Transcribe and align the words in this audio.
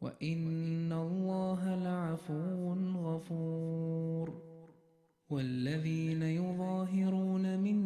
وإن 0.00 0.92
الله 0.92 1.74
لعفو 1.74 2.74
غفور 2.96 4.46
والذين 5.30 6.22
يظاهرون 6.22 7.58
من 7.58 7.78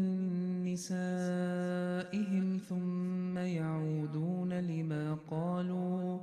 نسائهم 0.65 2.59
ثم 2.69 3.39
يعودون 3.39 4.53
لما 4.53 5.15
قالوا 5.31 6.21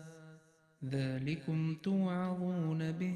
ذلكم 0.85 1.75
توعظون 1.83 2.91
به 2.91 3.15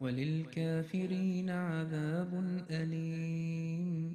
وللكافرين 0.00 1.50
عذاب 1.50 2.44
أليم 2.70 4.14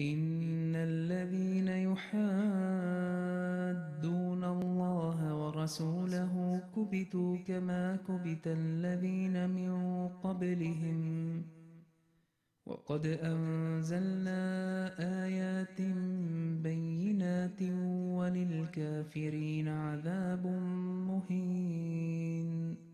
إن 0.00 0.72
الذين 0.76 1.68
يحادون 1.68 2.04
الله 4.44 5.34
ورسوله 5.34 6.62
كبتوا 6.76 7.36
كما 7.36 7.96
كبت 7.96 8.46
الذين 8.46 9.50
من 9.50 10.08
قبلهم 10.08 11.42
وقد 12.66 13.06
أنزلنا 13.06 14.42
آيات 15.24 15.80
بينات 16.62 17.62
وللكافرين 18.18 19.68
عذاب 19.68 20.46
مهين 21.08 22.87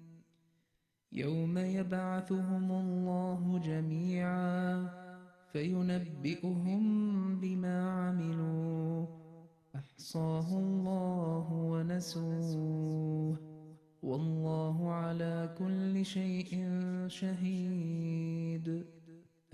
يوم 1.14 1.58
يبعثهم 1.58 2.72
الله 2.72 3.58
جميعا 3.58 4.88
فينبئهم 5.52 6.82
بما 7.40 7.90
عملوا 7.90 9.06
أحصاه 9.76 10.58
الله 10.58 11.52
ونسوه 11.52 13.38
والله 14.02 14.90
على 14.92 15.54
كل 15.58 16.04
شيء 16.04 16.68
شهيد 17.08 18.93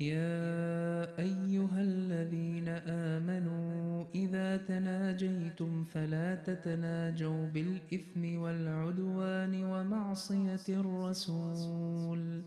يا 0.00 1.18
أيها 1.18 1.80
الذين 1.80 2.68
آمنوا 2.86 4.04
إذا 4.14 4.56
تناجيتم 4.56 5.84
فلا 5.84 6.34
تتناجوا 6.34 7.46
بالإثم 7.46 8.38
والعدوان 8.42 9.64
ومعصية 9.64 10.66
الرسول 10.68 12.42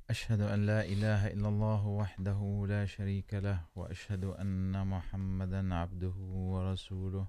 أشهد 0.10 0.42
أن 0.42 0.66
لا 0.66 0.86
إله 0.86 1.28
إلا 1.28 1.48
الله 1.48 1.88
وحده 1.88 2.66
لا 2.68 2.86
شريك 2.86 3.34
له 3.34 3.60
وأشهد 3.76 4.24
أن 4.24 4.88
محمدا 4.88 5.76
عبده 5.76 6.16
ورسوله 6.52 7.28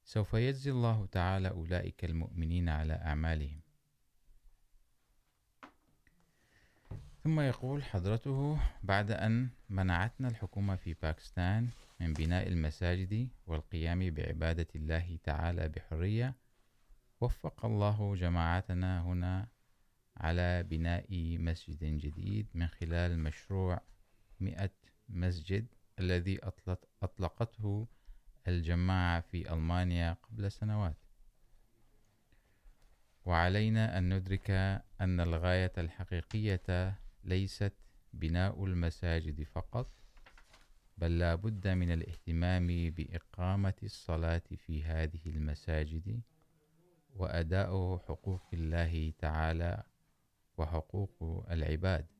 سوف 0.04 0.34
يجزي 0.34 0.70
الله 0.70 1.06
تعالى 1.06 1.48
أولئك 1.50 2.04
المؤمنين 2.04 2.68
على 2.68 2.94
أعمالهم 2.94 3.60
ثم 7.26 7.40
يقول 7.40 7.84
حضرته 7.84 8.58
بعد 8.82 9.10
أن 9.10 9.48
منعتنا 9.68 10.28
الحكومة 10.28 10.76
في 10.76 10.94
باكستان 10.94 11.68
من 12.00 12.12
بناء 12.12 12.48
المساجد 12.48 13.28
والقيام 13.46 14.10
بعبادة 14.10 14.66
الله 14.74 15.18
تعالى 15.24 15.68
بحرية 15.68 16.34
وفق 17.20 17.64
الله 17.64 18.14
جماعتنا 18.14 19.02
هنا 19.02 19.48
على 20.16 20.62
بناء 20.62 21.06
مسجد 21.38 21.84
جديد 21.84 22.46
من 22.54 22.66
خلال 22.66 23.18
مشروع 23.18 23.80
مئة 24.40 24.70
مسجد 25.08 25.66
الذي 25.98 26.38
اطلقۃ 26.38 26.86
أطلقته 27.02 27.86
الجماعة 28.48 29.20
في 29.20 29.52
ألمانيا 29.52 30.12
قبل 30.12 30.52
سنوات 30.52 30.96
وعلينا 33.24 33.98
أن 33.98 34.14
ندرك 34.14 34.50
أن 35.00 35.20
الغاية 35.20 35.72
الحقيقية 35.78 36.96
ليست 37.26 37.72
بناء 38.12 38.64
المساجد 38.64 39.42
فقط 39.42 39.92
بل 40.98 41.18
لا 41.18 41.34
بد 41.34 41.68
من 41.68 41.92
الاهتمام 41.92 42.90
بإقامة 42.90 43.74
الصلاة 43.82 44.42
في 44.56 44.84
هذه 44.84 45.20
المساجد 45.26 46.20
وأداء 47.14 47.98
حقوق 47.98 48.42
الله 48.52 49.12
تعالى 49.18 49.82
وحقوق 50.58 51.46
العباد 51.50 52.06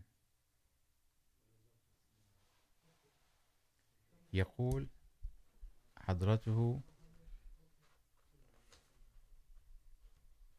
يقول 4.33 4.87
حضرته 5.97 6.81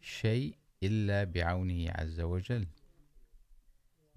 شيء 0.00 0.56
إلا 0.82 1.24
بعونه 1.24 1.90
عز 1.90 2.20
وجل 2.20 2.66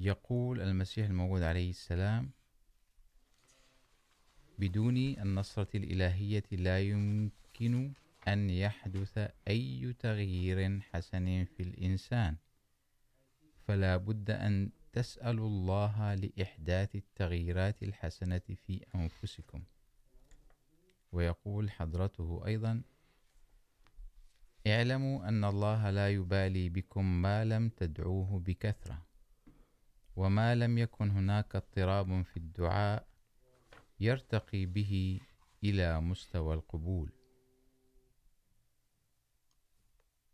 يقول 0.00 0.62
المسيح 0.62 1.06
الموعود 1.06 1.42
عليه 1.42 1.70
السلام 1.70 2.32
بدون 4.60 4.98
النصرة 4.98 5.78
الإلهية 5.78 6.44
لا 6.52 6.80
يمكن 6.82 7.94
أن 8.28 8.50
يحدث 8.50 9.18
أي 9.48 9.94
تغيير 10.00 10.80
حسن 10.80 11.46
في 11.46 11.64
الإنسان 11.64 12.36
فلا 13.68 13.98
بد 13.98 14.32
أن 14.32 14.72
تسألوا 14.94 15.48
الله 15.48 16.16
لإحداث 16.16 16.96
التغييرات 16.96 17.84
الحسنة 17.84 18.42
في 18.66 18.86
أنفسكم 18.96 19.64
ويقول 21.12 21.72
حضرته 21.72 22.44
أيضا 22.46 22.82
اعلموا 24.68 25.28
أن 25.30 25.44
الله 25.46 25.90
لا 25.90 26.10
يبالي 26.10 26.70
بكم 26.70 27.22
ما 27.22 27.46
لم 27.46 27.70
تدعوه 27.70 28.40
بكثرة 28.40 29.06
وما 30.16 30.56
لم 30.56 30.78
يكن 30.78 31.10
هناك 31.12 31.56
اضطراب 31.56 32.22
في 32.22 32.38
الدعاء 32.38 33.08
يرتقي 34.00 34.66
به 34.66 35.20
إلى 35.64 36.02
مستوى 36.02 36.54
القبول 36.56 37.12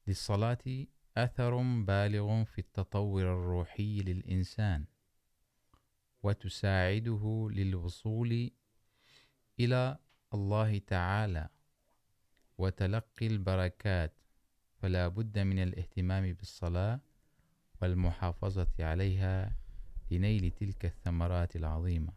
للصلاة 0.07 0.85
أثر 1.17 1.57
بالغ 1.81 2.43
في 2.43 2.59
التطور 2.59 3.21
الروحي 3.21 3.99
للإنسان 4.01 4.85
وتساعده 6.23 7.49
للوصول 7.51 8.51
إلى 9.59 9.97
الله 10.33 10.77
تعالى 10.77 11.49
وتلقي 12.57 13.27
البركات 13.27 14.13
فلا 14.81 15.07
بد 15.07 15.39
من 15.39 15.59
الاهتمام 15.59 16.33
بالصلاة 16.33 16.99
والمحافظة 17.81 18.73
عليها 18.79 19.55
لنيل 20.11 20.51
تلك 20.51 20.85
الثمرات 20.85 21.55
العظيمة 21.55 22.13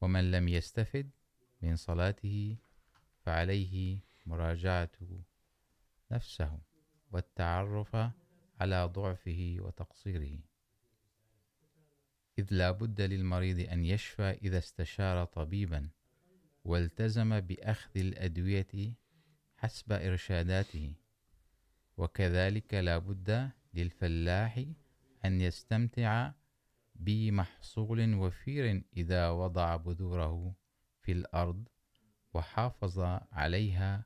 ومن 0.00 0.30
لم 0.30 0.48
يستفد 0.48 1.10
من 1.62 1.76
صلاته 1.76 2.56
فعليه 3.24 3.98
مراجعته 4.26 5.22
نفسه 6.10 6.60
والتعرف 7.12 7.96
على 8.60 8.84
ضعفه 8.84 9.56
وتقصيره 9.60 10.38
إذ 12.38 12.46
لا 12.50 12.70
بد 12.70 13.00
للمريض 13.00 13.70
أن 13.70 13.84
يشفى 13.84 14.30
إذا 14.30 14.58
استشار 14.58 15.24
طبيبا 15.24 15.88
والتزم 16.64 17.40
بأخذ 17.40 17.90
الأدوية 17.96 18.94
حسب 19.56 19.92
إرشاداته 19.92 20.94
وكذلك 21.96 22.74
لا 22.74 22.98
بد 22.98 23.50
للفلاح 23.74 24.64
أن 25.24 25.40
يستمتع 25.40 26.32
بمحصول 26.94 28.14
وفير 28.14 28.84
إذا 28.96 29.30
وضع 29.30 29.76
بذوره 29.76 30.54
في 31.02 31.12
الأرض 31.12 31.68
وحافظ 32.34 32.98
عليها 33.32 34.04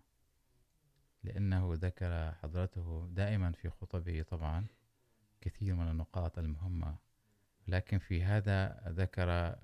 لأنه 1.23 1.71
ذكر 1.73 2.31
حضرته 2.31 3.07
دائما 3.11 3.51
في 3.51 3.69
خطبه 3.69 4.21
طبعا 4.21 4.65
كثير 5.41 5.75
من 5.75 5.87
النقاط 5.91 6.37
المهمة 6.39 6.95
لكن 7.67 7.99
في 7.99 8.23
هذا 8.23 8.83
ذكر 8.87 9.55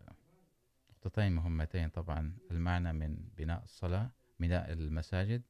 نقطتين 0.92 1.32
مهمتين 1.32 1.90
طبعا 1.90 2.38
المعنى 2.52 2.94
من 2.94 3.18
بناء 3.38 3.64
الصلاة 3.64 4.10
بناء 4.40 4.74
المساجد 4.74 5.42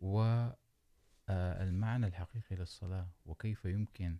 والمعنى 0.00 0.46
الحقيقي 2.06 2.56
للصلاة 2.56 3.08
وكيف 3.26 3.64
يمكن 3.64 4.16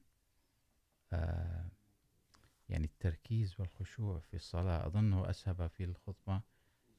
يعني 2.69 2.85
التركيز 2.85 3.61
والخشوع 3.61 4.19
في 4.19 4.35
الصلاة 4.35 4.87
أظنه 4.87 5.31
أسهب 5.31 5.67
في 5.67 5.85
الخطبة 5.85 6.41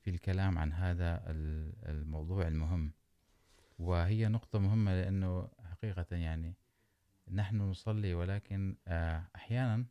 في 0.01 0.09
الكلام 0.09 0.57
عن 0.57 0.73
هذا 0.73 1.23
الموضوع 1.85 2.47
المهم 2.47 2.91
وهي 3.79 4.27
نقطة 4.27 4.59
مهمة 4.59 5.01
لأنه 5.01 5.49
حقيقة 5.71 6.15
يعني 6.15 6.55
نحن 7.31 7.57
نصلي 7.57 8.13
ولكن 8.13 8.75
أحيانا 9.35 9.85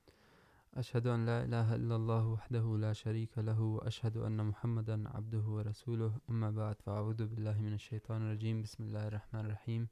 اشهد 0.73 1.07
ان 1.07 1.25
لا 1.25 1.43
اله 1.43 1.75
الا 1.75 1.95
الله 1.95 2.27
وحده 2.27 2.77
لا 2.77 2.93
شريك 2.93 3.37
له 3.37 3.61
واشهد 3.61 4.17
ان 4.17 4.45
محمدا 4.45 5.09
عبده 5.09 5.39
ورسوله 5.55 6.21
اما 6.29 6.51
بعد 6.51 6.81
فاعوذ 6.81 7.25
بالله 7.27 7.61
من 7.61 7.73
الشيطان 7.73 8.21
الرجيم 8.21 8.61
بسم 8.61 8.83
الله 8.83 9.07
الرحمن 9.07 9.39
الرحيم 9.45 9.87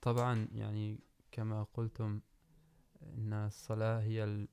طبعا 0.00 0.48
يعني 0.52 1.00
كما 1.32 1.62
قلتم 1.62 2.20
ان 3.02 3.32
الصلاه 3.32 4.00
هي 4.00 4.46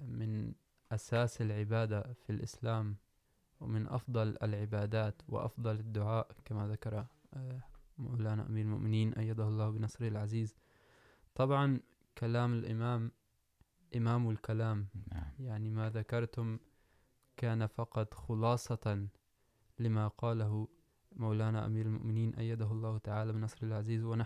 من 0.00 0.54
اساس 0.92 1.42
العباده 1.42 2.02
في 2.12 2.30
الاسلام 2.30 2.96
ومن 3.60 3.88
افضل 3.88 4.36
العبادات 4.42 5.22
وافضل 5.28 5.74
الدعاء 5.80 6.28
كما 6.44 6.68
ذكر 6.68 7.06
مولانا 7.98 8.46
امير 8.46 8.64
المؤمنين 8.64 9.12
ايده 9.12 9.48
الله 9.48 9.70
بنصره 9.70 10.08
العزيز 10.08 10.54
طبعا 11.34 11.80
كلام 12.18 12.52
الامام 12.54 13.10
امام 13.94 14.28
الکلام 14.28 14.84
یعنی 15.38 15.70
ماد 15.70 15.96
کر 16.08 16.26
تم 16.26 16.56
کیا 17.36 17.54
نفقت 17.54 18.14
خلاصطََََََََ 18.14 19.08
لما 19.78 20.08
ق 20.08 20.24
مولانا 21.16 21.66
أمير 21.66 21.86
المؤمنين 21.86 22.34
أيده 22.34 22.66
اللہ 22.66 22.98
تعالى 23.04 23.32
بنصر 23.32 23.66
العزيز 23.66 24.04
ون 24.04 24.22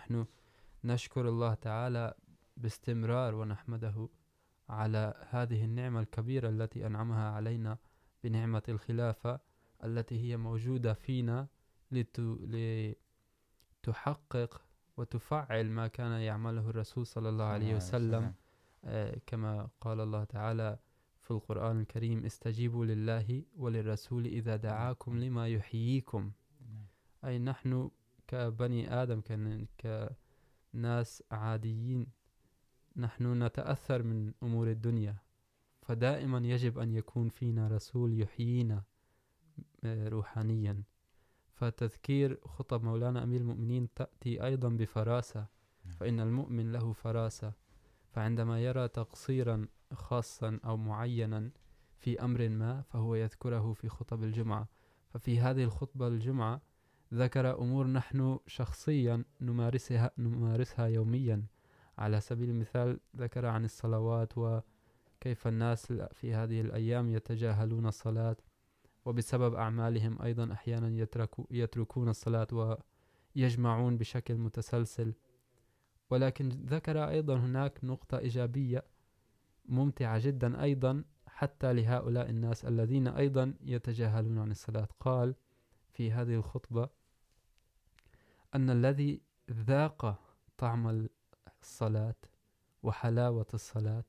نشك 0.85 1.19
اللہ 1.19 1.55
تعىٰ 1.61 2.11
بستمرار 2.57 3.33
و 3.33 3.45
نحمد 3.45 3.85
اعلى 4.69 5.89
ملكبير 5.89 6.45
اللہ 6.45 7.13
علينہ 7.13 7.69
بنمت 8.23 8.69
الخلاف 8.69 9.27
اللّتى 9.81 10.37
موجودہ 10.37 10.95
فينہ 11.01 11.45
لت 11.91 12.15
تو 12.15 13.93
حق 13.93 14.37
لتحقق 14.37 14.61
وتفعل 14.97 15.71
ما 15.71 15.87
كان 15.89 16.13
يعمله 16.13 16.71
الرسول 16.71 17.05
صلى 17.05 17.29
اللہ 17.29 17.43
علیہ 17.43 17.75
وسلم 17.75 18.31
كما 19.27 19.69
قال 19.81 20.01
الله 20.01 20.25
تعالى 20.25 20.79
في 21.23 21.31
القرآن 21.31 21.81
الكريم 21.81 22.25
استجيبوا 22.25 22.85
لله 22.85 23.43
وللرسول 23.57 24.27
إذا 24.27 24.57
دعاكم 24.57 25.19
لما 25.19 25.49
يحييكم 25.49 26.31
أي 27.25 27.39
نحن 27.39 27.91
كبني 28.27 29.03
آدم 29.03 29.21
كناس 29.81 31.23
عاديين 31.31 32.07
نحن 32.97 33.43
نتأثر 33.43 34.03
من 34.03 34.33
أمور 34.43 34.71
الدنيا 34.71 35.17
فدائما 35.83 36.39
يجب 36.39 36.79
أن 36.79 36.93
يكون 36.93 37.29
فينا 37.29 37.69
رسول 37.69 38.21
يحيينا 38.21 38.83
روحانيا 39.85 40.83
فتذكير 41.55 42.41
خطب 42.45 42.83
مولانا 42.85 43.23
أمير 43.23 43.41
المؤمنين 43.41 43.95
تأتي 43.95 44.45
أيضا 44.45 44.69
بفراسة 44.69 45.47
فإن 46.01 46.21
المؤمن 46.21 46.73
له 46.73 46.93
فراسة 46.93 47.53
فعندما 48.17 48.61
يرى 48.61 48.89
تقصيرا 48.89 49.69
خاصا 49.93 50.61
أو 50.65 50.77
معينا 50.77 51.51
في 51.99 52.25
أمر 52.25 52.49
ما 52.49 52.83
فهو 52.83 53.15
يذكره 53.15 53.73
في 53.73 53.89
خطب 53.89 54.23
الجمعة 54.23 54.69
ففي 55.09 55.41
هذه 55.41 55.65
الخطبة 55.65 56.09
الجمعة 56.09 56.61
ذكر 57.15 57.59
أمور 57.59 57.87
نحن 57.87 58.39
شخصيا 58.47 59.25
نمارسها, 59.41 60.11
نمارسها 60.19 60.87
يوميا 60.87 61.45
على 61.99 62.21
سبيل 62.21 62.51
المثال 62.51 63.01
ذكر 63.17 63.47
عن 63.47 63.65
الصلوات 63.65 64.33
وكيف 64.39 65.47
الناس 65.47 65.93
في 65.93 66.35
هذه 66.35 66.61
الأيام 66.61 67.11
يتجاهلون 67.11 67.87
الصلاة 67.87 68.37
وبسبب 69.05 69.55
أعمالهم 69.55 70.23
أيضا 70.23 70.53
أحيانا 70.53 70.87
عيد 70.87 71.09
يتركون 71.51 72.09
الصلاة 72.09 72.79
ويجمعون 73.37 73.97
بشكل 73.97 74.35
متسلسل 74.35 75.15
ولكن 76.11 76.49
ذكر 76.49 77.09
أيضا 77.09 77.37
هناك 77.37 77.85
نقطة 77.85 78.19
إيجابية 78.19 78.85
ممتعة 79.65 80.19
جدا 80.19 80.63
أيضا 80.63 81.05
حتى 81.27 81.73
لهؤلاء 81.73 82.31
الناس 82.31 82.65
الذين 82.65 83.09
أيضا 83.09 83.55
يتجاهلون 83.61 84.39
عن 84.39 84.51
الصلاة 84.51 84.89
قال 85.01 85.35
في 85.93 86.13
هذه 86.13 86.35
الخطبة 86.35 86.89
أن 88.55 88.71
الذي 88.71 89.21
ذاق 89.51 90.21
طعم 90.59 91.09
الصلاة 91.63 92.15
وحلاوة 92.83 93.47
الصلاة 93.55 94.05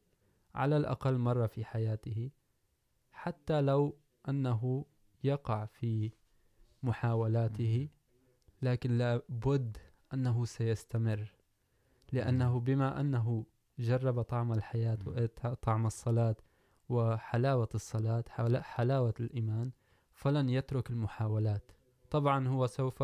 على 0.56 0.78
الأقل 0.78 1.18
مرة 1.18 1.48
في 1.48 1.66
حياته 1.66 2.32
حتى 3.12 3.62
لو 3.62 3.98
أنه 4.30 4.86
يقع 5.24 5.66
في 5.66 6.12
محاولاته 6.84 7.90
لكن 8.62 8.98
لا 8.98 9.22
بد 9.30 9.78
أنه 10.14 10.46
سيستمر 10.46 11.32
لأنه 12.12 12.60
بما 12.60 13.02
أنه 13.02 13.46
جرب 13.80 14.22
طعم 14.22 14.54
الحياة 14.54 14.98
وطعم 15.06 15.86
الصلاة 15.86 16.36
وحلاوة 16.90 17.70
الصلاة 17.76 18.24
حلاوة 18.62 19.14
الإيمان 19.20 19.72
فلن 20.14 20.50
يترك 20.50 20.90
المحاولات 20.90 21.72
طبعا 22.10 22.48
هو 22.48 22.68
سوف 22.68 23.04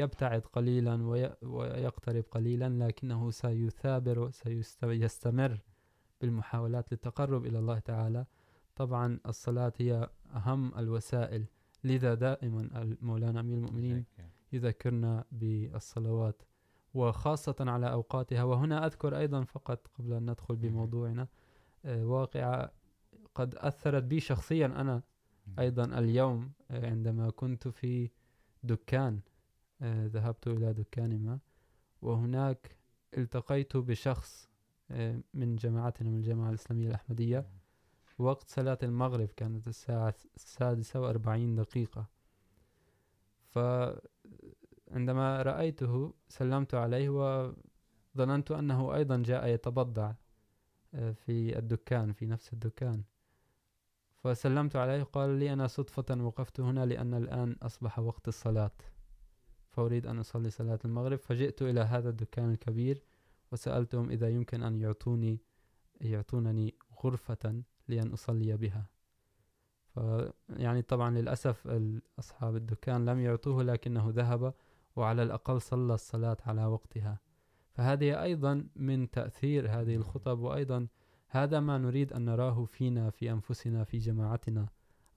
يبتعد 0.00 0.40
قليلا 0.40 1.06
ويقترب 1.42 2.24
قليلا 2.30 2.86
لكنه 2.86 3.30
سيثابر 3.30 4.30
سيستمر 4.30 5.58
بالمحاولات 6.20 6.92
للتقرب 6.92 7.46
إلى 7.46 7.58
الله 7.58 7.78
تعالى 7.78 8.26
طبعا 8.76 9.20
الصلاة 9.26 9.72
هي 9.78 10.10
أهم 10.34 10.78
الوسائل 10.78 11.44
لذا 11.84 12.14
دائما 12.14 12.96
مولانا 13.00 13.40
أمير 13.40 13.56
المؤمنين 13.58 14.04
يذكرنا 14.52 15.24
بالصلوات 15.32 16.42
وخاصة 16.94 17.54
على 17.60 17.92
أوقاتها 17.92 18.42
وهنا 18.44 18.86
أذكر 18.86 19.18
أيضا 19.18 19.44
فقط 19.44 19.86
قبل 19.98 20.12
أن 20.12 20.30
ندخل 20.30 20.56
بموضوعنا 20.56 21.28
واقعة 21.84 22.72
قد 23.34 23.54
أثرت 23.54 24.02
بي 24.02 24.20
شخصيا 24.20 24.66
أنا 24.66 25.02
أيضا 25.58 25.84
اليوم 25.84 26.52
عندما 26.70 27.30
كنت 27.30 27.68
في 27.68 28.10
دكان 28.62 29.20
ذهبت 29.82 30.46
إلى 30.48 30.72
دكان 30.72 31.24
ما 31.24 31.38
وهناك 32.02 32.76
التقيت 33.18 33.76
بشخص 33.76 34.48
من 35.34 35.56
جماعتنا 35.56 36.10
من 36.10 36.16
الجماعة 36.16 36.48
الإسلامية 36.50 36.88
الأحمدية 36.88 37.46
وقت 38.18 38.48
صلاة 38.48 38.78
المغرب 38.82 39.28
كانت 39.28 39.68
الساعة 39.68 40.14
السادسة 40.36 41.00
وأربعين 41.00 41.54
دقيقة 41.54 42.06
عندما 44.90 45.42
رأيته 45.42 46.14
سلمت 46.28 46.74
عليه 46.74 47.08
وظننت 47.08 48.50
أنه 48.50 48.94
أيضا 48.94 49.16
جاء 49.16 49.46
يتبضع 49.46 50.12
في 50.92 51.58
الدكان 51.58 52.12
في 52.12 52.26
نفس 52.26 52.52
الدكان 52.52 53.02
فسلمت 54.24 54.76
عليه 54.76 55.02
قال 55.02 55.30
لي 55.30 55.52
أنا 55.52 55.66
صدفة 55.66 56.24
وقفت 56.24 56.60
هنا 56.60 56.86
لأن 56.86 57.14
الآن 57.14 57.56
أصبح 57.62 57.98
وقت 57.98 58.28
الصلاة 58.28 58.70
فأريد 59.70 60.06
أن 60.06 60.18
أصلي 60.18 60.50
صلاة 60.50 60.78
المغرب 60.84 61.18
فجئت 61.18 61.62
إلى 61.62 61.80
هذا 61.80 62.08
الدكان 62.08 62.50
الكبير 62.50 63.02
وسألتهم 63.52 64.10
إذا 64.10 64.28
يمكن 64.28 64.62
أن 64.62 64.76
يعطوني 64.76 65.40
يعطونني 66.00 66.74
غرفة 67.04 67.62
لأن 67.88 68.12
أصلي 68.12 68.56
بها 68.56 68.86
ف 69.94 70.00
يعني 70.48 70.82
طبعا 70.82 71.10
للأسف 71.10 71.66
أصحاب 72.18 72.56
الدكان 72.56 73.04
لم 73.04 73.20
يعطوه 73.20 73.62
لكنه 73.62 74.10
ذهب 74.10 74.54
وعلى 74.96 75.22
الأقل 75.22 75.60
صلى 75.60 75.94
الصلاة 75.94 76.36
على 76.46 76.64
وقتها 76.66 77.20
فهذه 77.72 78.22
أيضا 78.22 78.68
من 78.76 79.10
تأثير 79.10 79.70
هذه 79.70 79.96
الخطب 79.96 80.38
وأيضا 80.38 80.88
هذا 81.28 81.60
ما 81.60 81.78
نريد 81.78 82.12
أن 82.12 82.24
نراه 82.24 82.64
فينا 82.64 83.10
في 83.10 83.30
أنفسنا 83.32 83.84
في 83.84 83.98
جماعتنا 83.98 84.68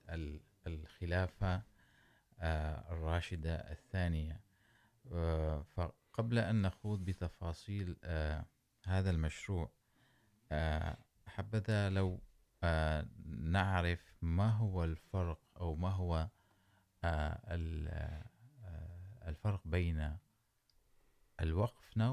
الخلافة 0.68 1.62
الراشدة 2.92 3.56
الثانية 3.56 4.42
فقبل 5.64 6.38
أن 6.40 6.62
نخوض 6.62 7.06
بتفاصيل 7.06 7.96
هذا 8.84 9.10
المشروع 9.10 9.72
حبذا 11.28 11.90
لو 11.90 12.20
نعرف 13.26 14.14
ما 14.22 14.50
هو 14.50 14.84
الفرق 14.84 15.40
أو 15.58 15.76
ما 15.76 15.90
هو 15.90 16.30
الفرق 19.28 19.68
بين 19.68 20.18
الوقف 21.42 21.98
نو 21.98 22.13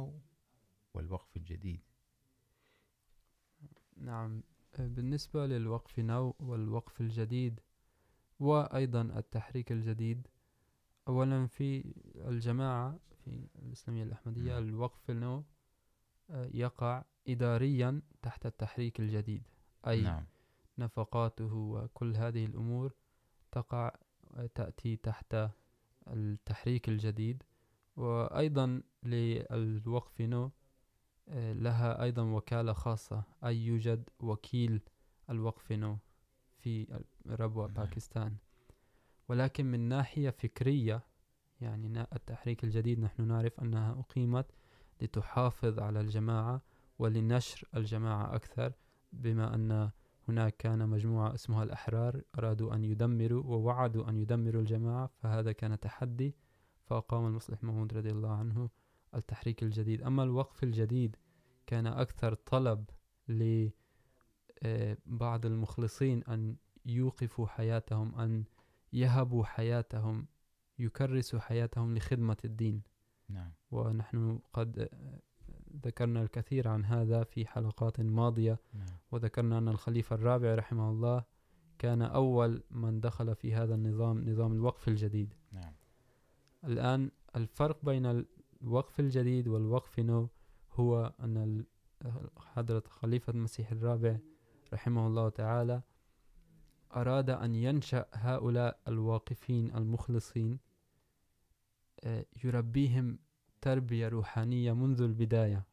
والوقف 0.94 1.36
الجديد 1.36 1.80
نعم 3.96 4.42
بالنسبة 4.78 5.46
للوقف 5.46 5.98
نو 5.98 6.34
والوقف 6.40 7.00
الجديد 7.00 7.60
وأيضا 8.40 9.00
التحريك 9.02 9.72
الجديد 9.72 10.26
أولا 11.08 11.46
في 11.46 11.94
الجماعة 12.16 12.98
في 13.24 13.48
الإسلامية 13.62 14.02
الأحمدية 14.02 14.58
الوقف 14.58 15.10
نو 15.10 15.44
يقع 16.30 17.04
إداريا 17.28 18.02
تحت 18.22 18.46
التحريك 18.46 19.00
الجديد 19.00 19.42
أي 19.86 20.02
نعم. 20.02 20.24
نفقاته 20.78 21.54
وكل 21.54 22.16
هذه 22.16 22.44
الأمور 22.44 22.94
تقع 23.52 23.90
تأتي 24.54 24.96
تحت 24.96 25.36
التحريك 26.08 26.88
الجديد 26.88 27.42
وأيضا 27.96 28.82
للوقف 29.02 30.20
نو 30.20 30.50
لها 31.34 32.02
أيضا 32.02 32.22
وكالة 32.22 32.72
خاصة 32.72 33.22
أي 33.44 33.66
يوجد 33.66 34.08
وكيل 34.20 34.80
الوقف 35.30 35.72
نو 35.72 35.98
في 36.58 37.02
ربوة 37.26 37.66
باكستان 37.66 38.36
ولكن 39.28 39.66
من 39.66 39.80
ناحية 39.80 40.30
فكرية 40.30 41.02
يعني 41.60 42.06
التحريك 42.12 42.64
الجديد 42.64 43.00
نحن 43.00 43.22
نعرف 43.22 43.60
أنها 43.60 43.92
أقيمت 44.00 44.46
لتحافظ 45.00 45.78
على 45.78 46.00
الجماعة 46.00 46.62
ولنشر 46.98 47.68
الجماعة 47.76 48.34
أكثر 48.34 48.72
بما 49.12 49.54
أن 49.54 49.90
هناك 50.28 50.56
كان 50.56 50.88
مجموعة 50.88 51.34
اسمها 51.34 51.62
الأحرار 51.62 52.22
أرادوا 52.38 52.74
أن 52.74 52.84
يدمروا 52.84 53.44
ووعدوا 53.44 54.08
أن 54.08 54.16
يدمروا 54.16 54.60
الجماعة 54.60 55.10
فهذا 55.22 55.52
كان 55.52 55.80
تحدي 55.80 56.34
فأقام 56.84 57.26
المصلح 57.26 57.64
محمود 57.64 57.94
رضي 57.94 58.10
الله 58.10 58.30
عنه 58.30 58.68
التحريك 59.14 59.62
الجديد 59.62 60.02
أما 60.02 60.22
الوقف 60.22 60.64
الجديد 60.64 61.16
كان 61.66 61.86
أكثر 61.86 62.34
طلب 62.34 62.84
لبعض 63.28 63.76
المخلصين 65.46 66.24
أن 66.24 66.56
يوقفوا 66.86 67.46
حياتهم 67.46 68.14
أن 68.20 68.44
يهبوا 68.92 69.44
حياتهم 69.44 70.26
يكرسوا 70.78 71.40
حياتهم 71.40 71.96
لخدمة 71.96 72.36
الدين 72.44 72.82
نعم. 73.28 73.52
ونحن 73.70 74.38
قد 74.52 74.88
ذكرنا 75.86 76.22
الكثير 76.22 76.68
عن 76.68 76.84
هذا 76.84 77.24
في 77.24 77.46
حلقات 77.46 78.00
ماضية 78.00 78.58
نعم. 78.74 78.86
وذكرنا 79.12 79.58
أن 79.58 79.68
الخليفة 79.68 80.16
الرابع 80.16 80.54
رحمه 80.54 80.90
الله 80.90 81.24
كان 81.78 82.02
أول 82.02 82.62
من 82.70 83.00
دخل 83.00 83.34
في 83.34 83.54
هذا 83.54 83.74
النظام 83.74 84.30
نظام 84.30 84.52
الوقف 84.52 84.88
الجديد 84.88 85.34
نعم. 85.52 85.72
الآن 86.64 87.10
الفرق 87.36 87.84
بين 87.84 88.26
الوقف 88.62 89.00
الجديد 89.00 89.48
والوقف 89.48 89.98
نو 89.98 90.28
هو 90.72 91.14
أن 91.20 91.64
حضرة 92.38 92.82
خليفة 92.88 93.30
المسيح 93.30 93.70
الرابع 93.72 94.18
رحمه 94.72 95.06
الله 95.06 95.28
تعالى 95.28 95.82
أراد 96.96 97.30
أن 97.30 97.54
ينشأ 97.54 98.06
هؤلاء 98.12 98.80
الواقفين 98.88 99.76
المخلصين 99.76 100.58
يربيهم 102.44 103.18
تربية 103.60 104.08
روحانية 104.08 104.72
منذ 104.72 105.02
البداية 105.02 105.66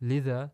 لذا 0.00 0.50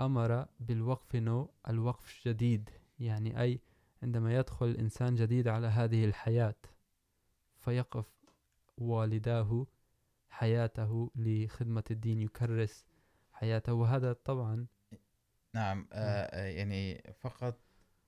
أمر 0.00 0.46
بالوقف 0.60 1.16
نو 1.16 1.50
الوقف 1.68 2.16
الجديد 2.16 2.70
يعني 2.98 3.40
أي 3.42 3.60
عندما 4.02 4.36
يدخل 4.36 4.70
إنسان 4.70 5.14
جديد 5.14 5.48
على 5.48 5.66
هذه 5.66 6.04
الحياة 6.04 6.54
فيقف 7.58 8.06
والداه 8.78 9.66
حياته 10.30 11.10
لخدمة 11.16 11.84
الدين 11.90 12.20
يكرس 12.20 12.84
حياته 13.32 13.72
وهذا 13.72 14.12
طبعا 14.12 14.66
نعم 15.54 15.88
آه 15.92 16.46
يعني 16.46 17.02
فقط 17.20 17.60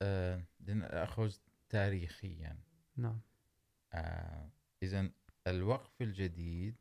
آه 0.03 0.43
لنأخذ 0.61 1.35
تاريخيا 1.69 2.59
نعم 2.97 3.21
آه 3.93 4.49
إذا 4.83 5.11
الوقف 5.47 6.03
الجديد 6.03 6.75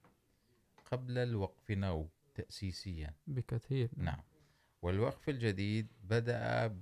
قبل 0.86 1.18
الوقف 1.18 1.72
نو 1.72 2.10
تأسيسيا 2.36 3.14
بكثير 3.28 3.90
نعم 3.98 4.24
والوقف 4.82 5.30
الجديد 5.30 5.88
بدأ 6.04 6.68
ب 6.68 6.82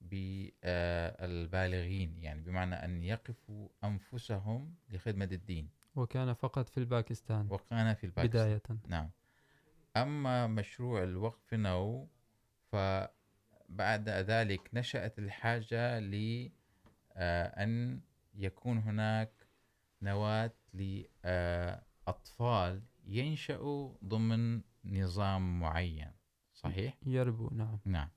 بالبالغين 0.00 2.18
يعني 2.18 2.40
بمعنى 2.40 2.74
أن 2.74 3.02
يقفوا 3.02 3.68
أنفسهم 3.84 4.74
لخدمة 4.90 5.28
الدين 5.32 5.68
وكان 5.98 6.34
فقط 6.34 6.68
في 6.68 6.78
الباكستان 6.78 7.46
وكان 7.50 7.94
في 7.94 8.04
الباكستان 8.04 8.28
بداية 8.28 8.62
نعم 8.88 9.10
أما 9.96 10.46
مشروع 10.46 11.02
الوقف 11.02 11.54
نو 11.54 12.08
فبعد 12.72 14.08
ذلك 14.08 14.70
نشأت 14.74 15.18
الحاجة 15.18 15.98
لأن 15.98 18.00
يكون 18.34 18.78
هناك 18.78 19.32
نواة 20.02 20.52
لأطفال 20.74 22.82
ينشأوا 23.04 23.94
ضمن 24.04 24.62
نظام 24.84 25.60
معين 25.60 26.12
صحيح؟ 26.54 26.94
يربو 27.06 27.48
نعم 27.52 27.78
نعم 27.84 28.08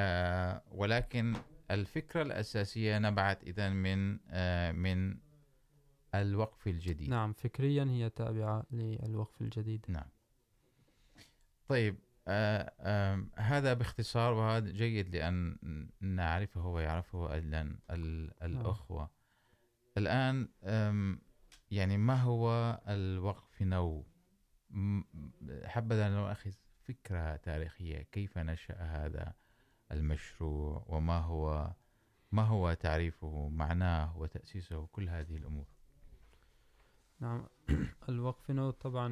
آه 0.00 0.62
ولكن 0.70 1.36
الفكرة 1.70 2.22
الأساسية 2.22 2.98
نبعت 2.98 3.42
إذا 3.42 3.68
من 3.68 4.18
آه 4.30 4.72
من 4.72 5.18
الوقف 6.22 6.66
الجديد 6.66 7.10
نعم 7.10 7.32
فكريا 7.32 7.84
هي 7.84 8.10
تابعة 8.10 8.66
للوقف 8.70 9.40
الجديد 9.40 9.86
نعم 9.88 10.08
طيب 11.68 11.96
آه 12.28 12.72
آه 12.80 13.26
هذا 13.36 13.74
باختصار 13.74 14.32
وهذا 14.32 14.70
جيد 14.70 15.16
لأن 15.16 15.56
نعرفه 16.00 16.66
ويعرفه 16.66 17.36
أدلان 17.36 17.78
الأخوة 18.42 19.02
آه. 19.02 19.10
الآن 19.98 20.48
يعني 21.70 21.96
ما 21.96 22.14
هو 22.14 22.80
الوقف 22.88 23.62
نو 23.62 24.04
حبذا 25.64 26.08
لو 26.08 26.26
أخذ 26.26 26.52
فكرة 26.84 27.36
تاريخية 27.36 28.02
كيف 28.02 28.38
نشأ 28.38 28.74
هذا 28.74 29.34
المشروع 29.92 30.84
وما 30.88 31.18
هو 31.18 31.74
ما 32.32 32.42
هو 32.42 32.72
تعريفه 32.74 33.48
معناه 33.48 34.18
وتأسيسه 34.18 34.86
كل 34.86 35.08
هذه 35.08 35.36
الأمور 35.36 35.73
نعم 37.24 37.46
الوقف 38.08 38.50
نوت 38.50 38.80
طبعا 38.80 39.11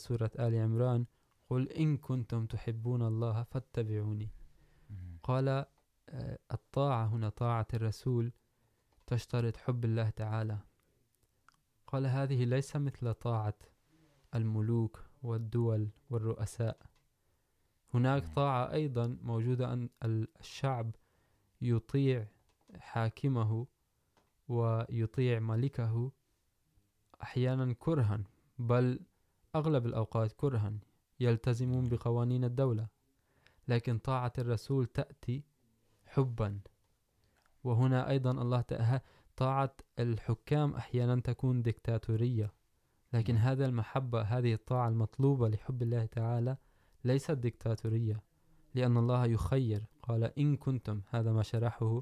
صورت 0.00 0.40
عال 0.40 0.54
عمران 0.54 1.04
قل 1.48 1.66
ان 1.82 1.96
كنتم 1.96 2.46
تحبون 2.46 3.02
الله 3.02 3.42
فاتبعوني 3.42 4.28
قال 5.22 5.64
الطاعة 6.52 7.06
هنا 7.06 7.28
طاعة 7.28 7.66
الرسول 7.74 8.32
تشترط 9.06 9.56
حب 9.56 9.84
الله 9.84 10.10
تعالى 10.10 10.58
قال 11.86 12.06
هذه 12.06 12.44
ليس 12.44 12.76
مثل 12.76 13.14
طاعة 13.14 13.54
الملوك 14.34 15.04
والدول 15.22 15.88
والرؤساء 16.10 16.86
هناك 17.94 18.26
طاعة 18.36 18.72
أيضا 18.72 19.18
موجودة 19.22 19.72
أن 19.72 19.88
الشعب 20.04 20.90
يطيع 21.62 22.26
حاكمه 22.78 23.66
ويطيع 24.48 25.38
ملكه 25.38 26.12
أحيانا 27.22 27.74
كرها 27.78 28.20
بل 28.58 29.00
أغلب 29.56 29.86
الأوقات 29.86 30.32
كرها 30.32 30.72
يلتزمون 31.20 31.88
بقوانين 31.88 32.44
الدولة 32.44 32.88
لكن 33.68 33.98
طاعة 33.98 34.32
الرسول 34.38 34.86
تأتي 34.86 35.44
حبا 36.06 36.60
وهنا 37.64 38.10
أيضا 38.10 38.30
الله 38.30 38.60
تأهى 38.60 39.00
طاعة 39.36 39.76
الحكام 39.98 40.74
أحيانا 40.74 41.20
تكون 41.20 41.62
دكتاتورية 41.62 42.52
لكن 43.12 43.36
هذا 43.36 43.66
المحبة 43.66 44.22
هذه 44.22 44.54
الطاعة 44.54 44.88
المطلوبة 44.88 45.48
لحب 45.48 45.82
الله 45.82 46.06
تعالى 46.06 46.56
ليست 47.04 47.30
دكتاتورية 47.30 48.22
لأن 48.74 48.96
الله 48.96 49.26
يخير 49.26 49.84
قال 50.02 50.24
إن 50.38 50.56
كنتم 50.56 51.02
هذا 51.10 51.32
ما 51.32 51.42
شرحه 51.42 52.02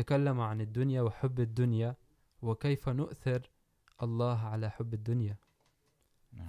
تكلم 0.00 0.40
عن 0.40 0.60
الدنيا 0.60 1.02
وحب 1.02 1.40
الدنيا 1.40 1.96
وكيف 2.42 2.88
نؤثر 2.88 3.50
الله 4.02 4.38
على 4.38 4.70
حب 4.70 4.94
الدنيا 4.94 5.36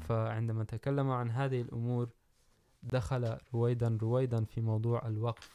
فعندما 0.01 0.63
تكلم 0.63 1.11
عن 1.11 1.31
هذه 1.31 1.61
الأمور 1.61 2.09
دخل 2.83 3.37
رويدا 3.53 3.97
رويدا 4.01 4.45
في 4.45 4.61
موضوع 4.61 5.07
الوقف 5.07 5.55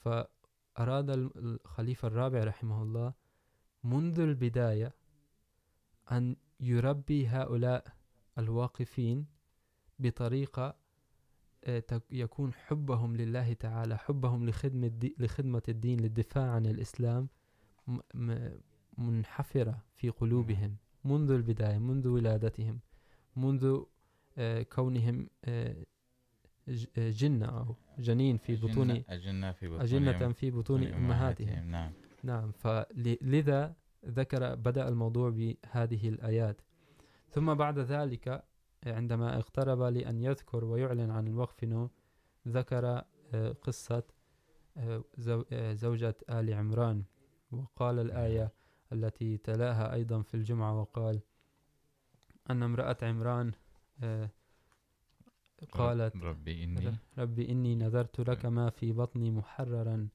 فراد 0.02 1.10
الخلیف 1.10 2.04
منذ 2.04 2.44
رحمہ 2.46 2.74
اللہ 2.74 3.10
يربي 6.60 7.26
هؤلاء 7.28 7.84
الواقفين 8.38 9.24
بطريقة 9.98 10.74
يكون 12.10 12.52
یقون 12.52 13.16
لله 13.16 13.52
تعالى 13.52 13.98
تعلیٰ 14.08 14.48
لخدمة 14.48 15.10
لخدمة 15.18 15.62
الدين 15.68 16.00
للدفاع 16.00 16.50
عن 16.50 16.66
الاسلام 16.66 17.28
منحفرة 18.98 19.82
فی 19.94 20.10
قلو 20.10 20.42
منذ 21.04 21.30
البداية 21.30 21.78
منذ 21.78 22.08
ولادتهم 22.08 22.80
منذ 23.36 23.82
كونهم 24.68 25.26
جنة 26.96 27.46
أو 27.46 27.76
جنين 27.98 28.36
في 28.36 28.56
بطون 28.56 29.04
أجنة 29.08 29.52
في 29.52 29.68
بطون 29.68 29.80
أجنة 29.80 30.32
في 30.32 30.50
بطون 30.50 30.84
أمهاتهم 30.84 31.70
نعم 31.70 31.92
نعم 32.22 32.52
فلذا 32.52 33.74
ذكر 34.06 34.54
بدأ 34.54 34.88
الموضوع 34.88 35.30
بهذه 35.30 36.08
الآيات 36.08 36.60
ثم 37.30 37.54
بعد 37.54 37.78
ذلك 37.78 38.44
عندما 38.86 39.38
اقترب 39.38 39.82
لأن 39.82 40.20
يذكر 40.20 40.64
ويعلن 40.64 41.10
عن 41.10 41.26
الوقف 41.26 41.66
ذكر 42.48 43.04
قصة 43.62 44.02
زوجة 45.72 46.16
آل 46.30 46.54
عمران 46.54 47.04
وقال 47.50 47.98
الآية 47.98 48.52
التي 48.92 49.36
تلاها 49.36 49.94
أيضا 49.94 50.22
في 50.22 50.34
الجمعة 50.34 50.80
وقال 50.80 51.20
أن 52.50 52.62
امرأة 52.62 52.96
عمران 53.02 53.52
قالت 55.72 56.16
ربي 56.16 56.64
إني 56.64 56.96
ربي 57.18 57.50
إني 57.50 57.74
نذرت 57.74 58.20
لك 58.20 58.46
ما 58.46 58.70
في 58.70 58.92
بطني 58.92 59.30
محررا 59.30 60.08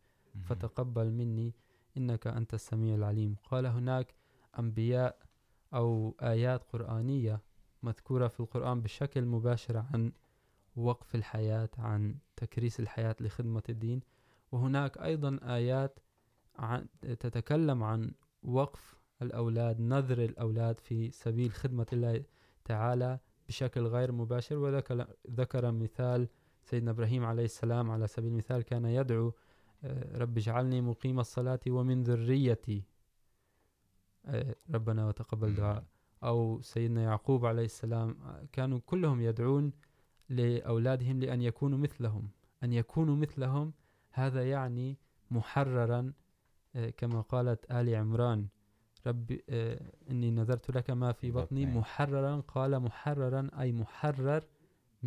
فتقبل 0.43 1.11
مني 1.11 1.53
إنك 1.97 2.27
أنت 2.27 2.53
السميع 2.53 2.95
العليم 2.95 3.35
قال 3.43 3.65
هناك 3.65 4.13
أنبياء 4.59 5.17
أو 5.73 6.15
آيات 6.21 6.63
قرآنية 6.63 7.41
مذكورة 7.83 8.27
في 8.27 8.39
القرآن 8.39 8.81
بشكل 8.81 9.25
مباشر 9.25 9.77
عن 9.77 10.11
وقف 10.75 11.15
الحياة 11.15 11.69
عن 11.77 12.15
تكريس 12.35 12.79
الحياة 12.79 13.15
لخدمة 13.19 13.63
الدين 13.69 14.01
وهناك 14.51 14.97
أيضا 14.97 15.39
آيات 15.43 15.99
عن 16.55 16.85
تتكلم 17.01 17.83
عن 17.83 18.11
وقف 18.43 18.95
الأولاد 19.21 19.79
نذر 19.79 20.23
الأولاد 20.23 20.79
في 20.79 21.11
سبيل 21.11 21.51
خدمة 21.51 21.87
الله 21.93 22.23
تعالى 22.65 23.19
بشكل 23.47 23.81
غير 23.87 24.11
مباشر 24.11 24.57
وذكر 24.57 25.07
ذكر 25.29 25.71
مثال 25.71 26.27
سيدنا 26.63 26.91
ابراهيم 26.91 27.25
عليه 27.25 27.45
السلام 27.45 27.91
على 27.91 28.07
سبيل 28.07 28.31
المثال 28.31 28.61
كان 28.61 28.85
يدعو 28.85 29.33
رب 30.15 30.37
اجعلني 30.37 30.81
مقيم 30.81 31.19
الصلاة 31.19 31.59
ومن 31.67 32.03
ذريتي 32.03 32.83
ربنا 34.69 35.07
وتقبل 35.07 35.53
دعاء 35.53 35.83
أو 36.23 36.61
سيدنا 36.61 37.03
يعقوب 37.03 37.45
عليه 37.45 37.65
السلام 37.65 38.17
كانوا 38.51 38.79
كلهم 38.85 39.21
يدعون 39.21 39.71
لأولادهم 40.29 41.19
لأن 41.19 41.41
يكونوا 41.41 41.77
مثلهم 41.77 42.29
أن 42.63 42.73
يكونوا 42.73 43.15
مثلهم 43.15 43.73
هذا 44.11 44.49
يعني 44.49 44.97
محررا 45.31 46.13
كما 46.97 47.21
قالت 47.21 47.71
آل 47.71 47.95
عمران 47.95 48.47
رب 49.07 49.31
اني 50.11 50.31
نذرت 50.31 50.71
لك 50.71 50.89
ما 50.89 51.11
في 51.11 51.31
بطني 51.31 51.65
محررا 51.65 52.39
قال 52.47 52.79
محررا 52.79 53.49
اي 53.59 53.71
محرر 53.71 54.43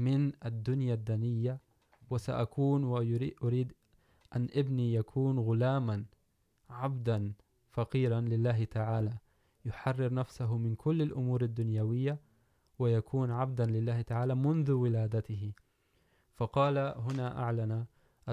من 0.00 0.33
الدنيا 0.45 0.95
الدنيه 0.95 1.61
وساكون 2.11 2.85
واريد 2.85 3.73
ان 4.37 4.49
ابني 4.55 4.95
يكون 4.95 5.39
غلاما 5.39 6.05
عبدا 6.71 7.33
فقيرا 7.71 8.21
لله 8.21 8.65
تعالى 8.65 9.13
يحرر 9.65 10.15
نفسه 10.15 10.57
من 10.57 10.75
كل 10.75 11.03
الامور 11.03 11.43
الدنيويه 11.43 12.19
ويكون 12.79 13.31
عبدا 13.31 13.67
لله 13.67 14.03
تعالى 14.03 14.35
منذ 14.35 14.71
ولادته 14.73 15.53
فقال 16.37 16.79
هنا 16.79 17.43
اعلن 17.43 17.85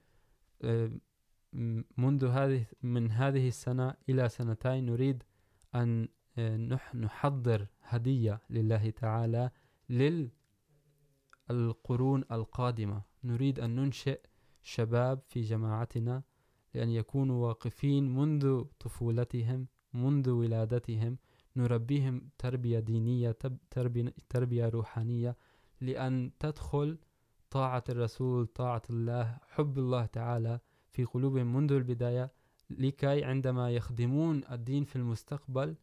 منذ 1.97 2.25
هذه 2.25 2.65
من 2.83 3.11
هذه 3.11 3.47
السنة 3.47 3.93
إلى 4.09 4.29
سنتين 4.29 4.85
نريد 4.85 5.23
أن 5.75 6.07
نحضر 6.93 7.67
هدية 7.81 8.41
لله 8.49 8.89
تعالى 8.89 9.51
للقرون 11.49 12.23
القادمة 12.31 13.01
نريد 13.23 13.59
أن 13.59 13.75
ننشئ 13.75 14.21
شباب 14.61 15.21
في 15.27 15.41
جماعتنا 15.41 16.23
لأن 16.73 16.89
يكونوا 16.89 17.47
واقفين 17.47 18.15
منذ 18.15 18.63
طفولتهم 18.79 19.67
منذ 19.93 20.29
ولادتهم 20.29 21.17
نربيهم 21.55 22.29
تربية 22.37 22.79
دينية 22.79 23.37
تربية 24.29 24.69
روحانية 24.69 25.37
لأن 25.81 26.31
تدخل 26.39 26.97
طاعة 27.49 27.83
الرسول 27.89 28.47
طاعة 28.47 28.81
الله 28.89 29.37
حب 29.47 29.77
الله 29.77 30.05
تعالى 30.05 30.59
في 30.97 31.05
قلوب 31.05 31.37
منذ 31.37 31.71
البداية 31.71 32.31
لكي 32.69 33.23
عندما 33.23 33.71
يخدمون 33.71 34.43
الدين 34.51 34.83
في 34.83 34.95
المستقبل 34.95 35.75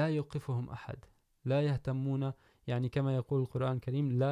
لا 0.00 0.08
يوقفهم 0.08 0.70
أحد 0.70 0.96
لا 1.44 1.62
يهتمون 1.62 2.32
يعني 2.66 2.88
كما 2.88 3.16
يقول 3.16 3.40
القرآن 3.40 3.72
الكريم 3.72 4.12
لا 4.12 4.31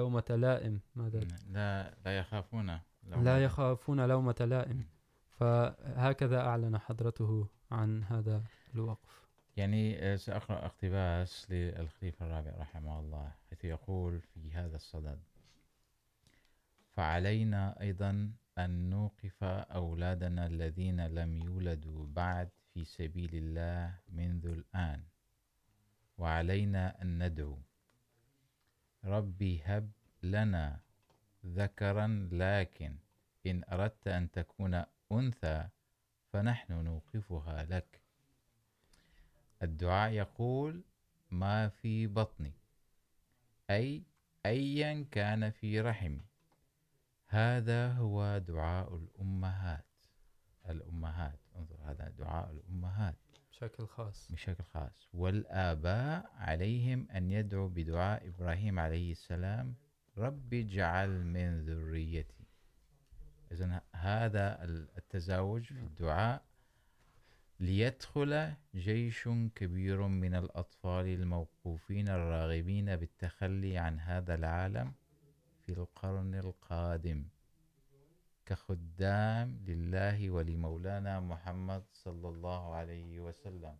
لومة 0.00 0.24
لائم 0.30 0.80
ماذا 0.94 1.20
لا 1.50 1.94
لا 2.04 2.18
يخافون 2.18 2.78
لا 3.02 3.44
يخافون 3.44 4.08
لومة 4.08 4.36
لائم 4.40 4.84
فهكذا 5.28 6.40
أعلن 6.40 6.78
حضرته 6.78 7.46
عن 7.70 8.04
هذا 8.04 8.42
الوقف 8.74 9.28
يعني 9.56 10.16
سأقرأ 10.16 10.66
اقتباس 10.66 11.50
للخليفة 11.50 12.26
الرابع 12.26 12.52
رحمه 12.58 13.00
الله 13.00 13.32
حيث 13.50 13.64
يقول 13.64 14.20
في 14.20 14.52
هذا 14.52 14.76
الصدد 14.76 15.18
فعلينا 16.98 17.80
أيضا 17.80 18.32
أن 18.58 18.90
نوقف 18.90 19.44
أولادنا 19.82 20.46
الذين 20.46 21.06
لم 21.06 21.42
يولدوا 21.42 22.06
بعد 22.06 22.48
في 22.74 22.84
سبيل 22.84 23.30
الله 23.34 23.98
منذ 24.08 24.46
الآن 24.46 25.02
وعلينا 26.18 27.02
أن 27.02 27.22
ندعو 27.22 27.58
ربي 29.04 29.62
هب 29.64 29.90
لنا 30.22 30.80
ذكرا 31.46 32.28
لكن 32.32 32.96
إن 33.46 33.62
أردت 33.72 34.08
أن 34.08 34.30
تكون 34.30 34.84
أنثى 35.12 35.68
فنحن 36.32 36.72
نوقفها 36.72 37.62
لك 37.62 38.00
الدعاء 39.62 40.12
يقول 40.12 40.82
ما 41.30 41.68
في 41.68 42.06
بطني 42.06 42.52
أي 43.70 44.02
أيا 44.46 45.06
كان 45.10 45.50
في 45.50 45.80
رحمي 45.80 46.27
هذا 47.28 47.92
هو 47.92 48.38
دعاء 48.38 48.96
الأمهات 48.96 49.84
الأمهات 50.70 51.40
انظر 51.56 51.76
هذا 51.84 52.08
دعاء 52.18 52.50
الأمهات 52.50 53.14
بشكل 53.50 53.86
خاص 53.86 54.32
بشكل 54.32 54.64
خاص 54.64 55.08
والآباء 55.14 56.30
عليهم 56.36 57.08
أن 57.10 57.30
يدعوا 57.30 57.68
بدعاء 57.68 58.28
إبراهيم 58.28 58.78
عليه 58.78 59.12
السلام 59.12 59.74
رب 60.18 60.54
اجعل 60.54 61.24
من 61.24 61.64
ذريتي 61.64 62.44
إذا 63.52 63.80
هذا 63.92 64.64
التزاوج 64.98 65.62
في 65.62 65.80
الدعاء 65.80 66.42
ليدخل 67.60 68.52
جيش 68.74 69.28
كبير 69.54 70.06
من 70.06 70.34
الأطفال 70.34 71.06
الموقوفين 71.06 72.08
الراغبين 72.08 72.96
بالتخلي 72.96 73.78
عن 73.78 74.00
هذا 74.00 74.34
العالم 74.34 74.92
في 75.68 75.74
القرن 75.74 76.34
القادم 76.34 77.24
كخدام 78.46 79.58
لله 79.66 80.30
ولمولانا 80.30 81.20
محمد 81.20 81.84
صلى 81.92 82.28
الله 82.28 82.74
عليه 82.74 83.20
وسلم 83.20 83.76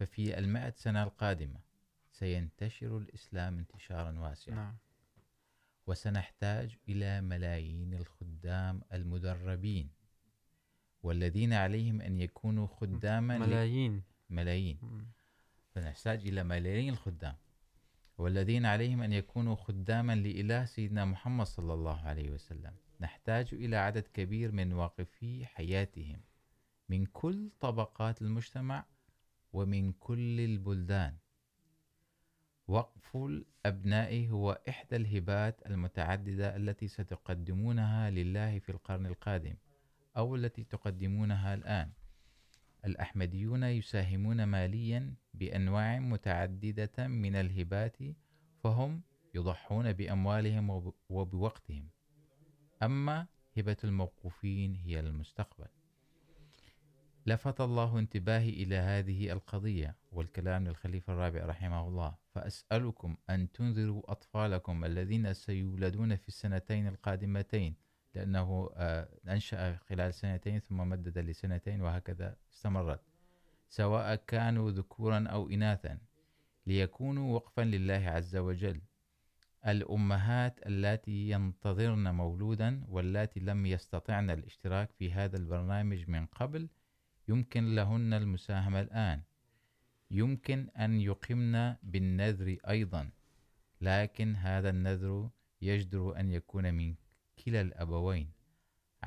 ففي 0.00 0.38
المائة 0.38 0.74
سنة 0.76 1.02
القادمة 1.02 1.69
سينتشر 2.20 2.98
الإسلام 2.98 3.58
انتشارا 3.58 4.18
واسعا 4.18 4.54
نعم. 4.54 4.76
وسنحتاج 5.86 6.76
إلى 6.88 7.20
ملايين 7.20 7.94
الخدام 7.94 8.82
المدربين 8.92 9.90
والذين 11.02 11.52
عليهم 11.52 12.00
أن 12.00 12.18
يكونوا 12.18 12.66
خداما 12.66 13.38
ملايين 13.38 13.96
ل... 13.96 14.02
ملايين 14.30 14.78
فنحتاج 15.74 16.26
إلى 16.26 16.44
ملايين 16.44 16.92
الخدام 16.92 17.36
والذين 18.18 18.66
عليهم 18.66 19.02
أن 19.02 19.12
يكونوا 19.12 19.56
خداما 19.56 20.14
لإله 20.14 20.64
سيدنا 20.64 21.04
محمد 21.04 21.46
صلى 21.46 21.74
الله 21.74 22.00
عليه 22.00 22.30
وسلم 22.30 22.74
نحتاج 23.00 23.48
إلى 23.54 23.76
عدد 23.76 24.06
كبير 24.08 24.52
من 24.52 24.72
واقفي 24.72 25.46
حياتهم 25.46 26.20
من 26.88 27.06
كل 27.06 27.50
طبقات 27.60 28.22
المجتمع 28.22 28.84
ومن 29.52 29.92
كل 29.92 30.40
البلدان 30.40 31.16
وقف 32.70 33.16
الأبناء 33.16 34.26
هو 34.28 34.60
إحدى 34.68 34.96
الهبات 34.96 35.66
المتعددة 35.66 36.56
التي 36.56 36.88
ستقدمونها 36.88 38.10
لله 38.10 38.58
في 38.58 38.68
القرن 38.68 39.06
القادم 39.06 39.54
أو 40.16 40.36
التي 40.36 40.64
تقدمونها 40.64 41.54
الآن 41.54 41.90
الأحمديون 42.84 43.62
يساهمون 43.62 44.44
ماليا 44.44 45.14
بأنواع 45.34 45.98
متعددة 45.98 47.06
من 47.08 47.36
الهبات 47.36 47.96
فهم 48.62 49.02
يضحون 49.34 49.92
بأموالهم 49.92 50.92
وبوقتهم 51.08 51.88
أما 52.82 53.26
هبة 53.56 53.76
الموقوفين 53.84 54.74
هي 54.74 55.00
المستقبل 55.00 55.68
لفت 57.26 57.60
الله 57.60 57.98
انتباهي 57.98 58.48
إلى 58.48 58.76
هذه 58.76 59.32
القضية 59.32 59.96
والكلام 60.12 60.68
للخليفة 60.68 61.12
الرابع 61.12 61.44
رحمه 61.46 61.88
الله 61.88 62.14
فأسألكم 62.34 63.16
أن 63.30 63.52
تنذروا 63.52 64.12
أطفالكم 64.12 64.84
الذين 64.84 65.34
سيولدون 65.34 66.16
في 66.16 66.28
السنتين 66.28 66.88
القادمتين 66.88 67.74
لأنه 68.14 68.70
أنشأ 69.28 69.76
خلال 69.76 70.14
سنتين 70.14 70.58
ثم 70.58 70.76
مدد 70.76 71.18
لسنتين 71.18 71.82
وهكذا 71.82 72.36
استمرت 72.52 73.00
سواء 73.68 74.14
كانوا 74.14 74.70
ذكورا 74.70 75.26
أو 75.28 75.48
إناثا 75.48 75.98
ليكونوا 76.66 77.34
وقفا 77.34 77.62
لله 77.62 78.04
عز 78.06 78.36
وجل 78.36 78.80
الأمهات 79.66 80.60
التي 80.66 81.30
ينتظرن 81.30 82.14
مولودا 82.14 82.84
واللاتي 82.88 83.40
لم 83.40 83.66
يستطعن 83.66 84.30
الاشتراك 84.30 84.92
في 84.92 85.12
هذا 85.12 85.36
البرنامج 85.36 86.08
من 86.08 86.26
قبل 86.26 86.68
يمكن 87.30 87.74
لهن 87.74 88.12
المساهمة 88.14 88.80
الآن 88.80 89.22
يمكن 90.10 90.68
أن 90.68 91.00
يقمن 91.00 91.74
بالنذر 91.82 92.56
أيضا 92.68 93.10
لكن 93.80 94.36
هذا 94.36 94.70
النذر 94.70 95.30
يجدر 95.62 96.20
أن 96.20 96.30
يكون 96.30 96.74
من 96.74 96.94
كلا 97.44 97.60
الأبوين 97.60 98.30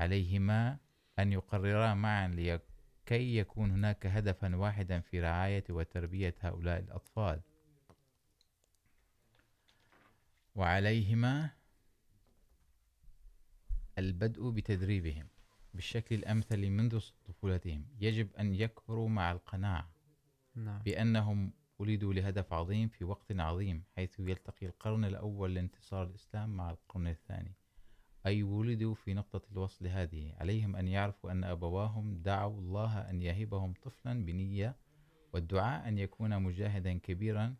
عليهما 0.00 0.77
أن 1.19 1.33
يقررا 1.33 1.93
معا 1.93 2.27
لكي 2.27 3.37
يكون 3.37 3.71
هناك 3.71 4.05
هدفا 4.05 4.55
واحدا 4.55 4.99
في 4.99 5.21
رعاية 5.21 5.63
وتربية 5.69 6.35
هؤلاء 6.39 6.79
الأطفال 6.79 7.41
وعليهما 10.55 11.49
البدء 13.97 14.49
بتدريبهم 14.49 15.27
بالشكل 15.73 16.15
الأمثل 16.15 16.69
منذ 16.69 16.99
طفولتهم 17.43 17.85
يجب 17.99 18.35
أن 18.35 18.53
يكبروا 18.53 19.09
مع 19.09 19.31
القناعة 19.31 19.91
نعم. 20.55 20.81
بأنهم 20.81 21.53
ولدوا 21.79 22.13
لهدف 22.13 22.53
عظيم 22.53 22.87
في 22.87 23.03
وقت 23.03 23.31
عظيم 23.31 23.83
حيث 23.95 24.19
يلتقي 24.19 24.65
القرن 24.65 25.05
الأول 25.05 25.55
لانتصار 25.55 26.03
الإسلام 26.03 26.49
مع 26.57 26.71
القرن 26.71 27.07
الثاني 27.07 27.55
أي 28.25 28.43
ولدوا 28.43 28.93
في 28.95 29.13
نقطة 29.13 29.41
الوصل 29.51 29.87
هذه 29.87 30.33
عليهم 30.39 30.75
أن 30.75 30.87
يعرفوا 30.87 31.31
أن 31.31 31.43
أبواهم 31.43 32.21
دعوا 32.21 32.59
الله 32.59 33.09
أن 33.09 33.21
يهبهم 33.21 33.73
طفلا 33.73 34.25
بنية 34.25 34.75
والدعاء 35.33 35.87
أن 35.87 35.97
يكون 35.97 36.43
مجاهدا 36.43 36.97
كبيرا 36.97 37.55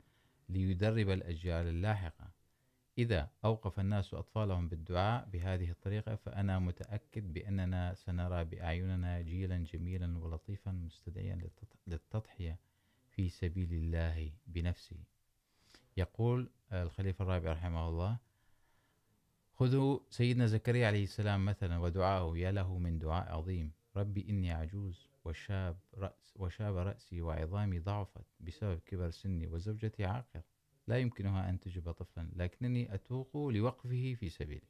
ليدرب 0.49 1.09
الأجيال 1.09 1.67
اللاحقة 1.67 2.32
إذا 2.97 3.30
أوقف 3.45 3.80
الناس 3.80 4.13
أطفالهم 4.13 4.69
بالدعاء 4.69 5.30
بهذه 5.34 5.69
الطريقة 5.71 6.15
فأنا 6.15 6.59
متأكد 6.59 7.34
بأننا 7.34 7.93
سنرى 7.93 8.43
بأعيننا 8.43 9.21
جيلا 9.21 9.57
جميلا 9.57 10.17
ولطيفا 10.17 10.71
مستدعيا 10.71 11.49
للتضحية 11.88 12.59
في 13.09 13.30
سبيل 13.30 13.74
الله 13.74 14.32
بنفسه 14.47 14.97
يقول 15.97 16.49
الخليفة 16.74 17.24
الرابع 17.24 17.51
رحمه 17.51 17.89
الله 17.89 18.17
خذوا 19.53 19.99
سيدنا 20.09 20.47
زكريا 20.47 20.88
عليه 20.88 21.03
السلام 21.03 21.45
مثلا 21.45 21.78
ودعاه 21.78 22.38
يا 22.38 22.51
له 22.51 22.78
من 22.78 22.99
دعاء 22.99 23.34
عظيم 23.36 23.71
ربي 23.95 24.26
إني 24.30 24.51
عجوز 24.51 25.07
وشاب 25.26 25.78
رأس 25.97 26.34
وشاب 26.36 26.76
رأسي 26.78 27.21
وعظامي 27.21 27.80
ضعفت 27.80 28.26
بسبب 28.39 28.80
كبر 28.80 29.11
سني 29.11 29.47
وزوجتي 29.47 30.05
عاقر 30.05 30.41
لا 30.88 30.97
يمكنها 30.97 31.49
أن 31.49 31.59
تجب 31.59 31.91
طفلا 31.91 32.30
لكنني 32.36 32.93
أتوق 32.93 33.38
لوقفه 33.38 34.13
في 34.19 34.30
سبيلي 34.30 34.69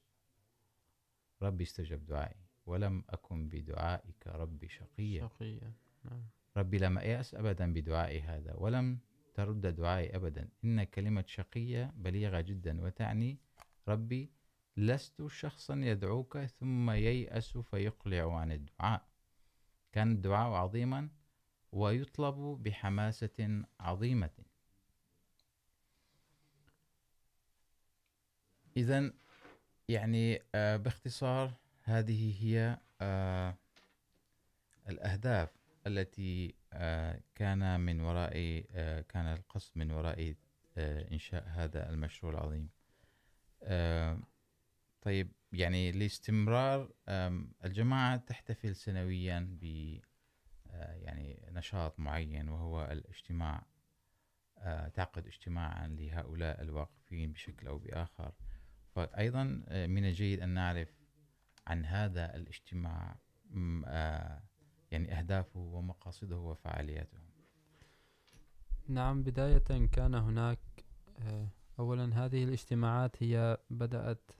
ربي 1.41 1.63
استجب 1.63 2.05
دعائي 2.05 2.43
ولم 2.65 3.03
أكن 3.09 3.49
بدعائك 3.49 4.27
ربي 4.27 4.69
شقيا 4.69 5.27
شقيا 5.27 5.73
ربي 6.57 6.77
لم 6.77 6.97
أيأس 6.97 7.35
أبدا 7.35 7.73
بدعائي 7.73 8.21
هذا 8.21 8.53
ولم 8.53 8.99
ترد 9.33 9.67
دعائي 9.67 10.15
أبدا 10.15 10.49
إن 10.63 10.83
كلمة 10.83 11.23
شقية 11.27 11.93
بليغة 11.95 12.41
جدا 12.41 12.81
وتعني 12.81 13.37
ربي 13.87 14.31
لست 14.77 15.27
شخصا 15.27 15.75
يدعوك 15.75 16.37
ثم 16.37 16.91
ييأس 16.91 17.57
فيقلع 17.57 18.37
عن 18.37 18.51
الدعاء 18.51 19.07
كان 19.91 20.11
الدعاء 20.11 20.51
عظيما 20.51 21.09
ويطلب 21.71 22.35
بحماسة 22.35 23.63
عظيمة 23.79 24.52
اذا 28.77 29.13
يعني 29.89 30.41
باختصار 30.53 31.53
هذه 31.83 32.43
هي 32.43 32.77
الاهداف 34.89 35.49
التي 35.87 36.55
كان 37.35 37.79
من 37.79 38.01
وراء 38.01 38.33
كان 39.09 39.25
القصد 39.25 39.71
من 39.75 39.91
وراء 39.91 40.35
انشاء 40.77 41.47
هذا 41.47 41.89
المشروع 41.89 42.33
العظيم 42.33 42.69
طيب 45.01 45.31
يعني 45.51 45.91
لاستمرار 45.91 46.91
الجماعة 47.65 48.17
تحتفل 48.17 48.75
سنويا 48.75 49.57
ب 49.61 49.63
يعني 50.73 51.39
نشاط 51.51 51.99
معين 51.99 52.49
وهو 52.49 52.85
الاجتماع 52.91 53.65
تعقد 54.93 55.27
اجتماعا 55.27 55.87
لهؤلاء 55.87 56.61
الواقفين 56.61 57.31
بشكل 57.31 57.67
او 57.67 57.77
باخر 57.77 58.33
فأيضا 58.95 59.43
من 59.71 60.05
الجيد 60.05 60.39
أن 60.39 60.49
نعرف 60.49 60.89
عن 61.67 61.85
هذا 61.85 62.35
الاجتماع 62.35 63.15
يعني 64.91 65.19
أهدافه 65.19 65.59
ومقاصده 65.59 66.37
وفعالياته 66.37 67.17
نعم 68.87 69.23
بداية 69.23 69.87
كان 69.91 70.15
هناك 70.15 70.59
أولا 71.79 72.25
هذه 72.25 72.43
الاجتماعات 72.43 73.23
هي 73.23 73.57
بدأت 73.69 74.31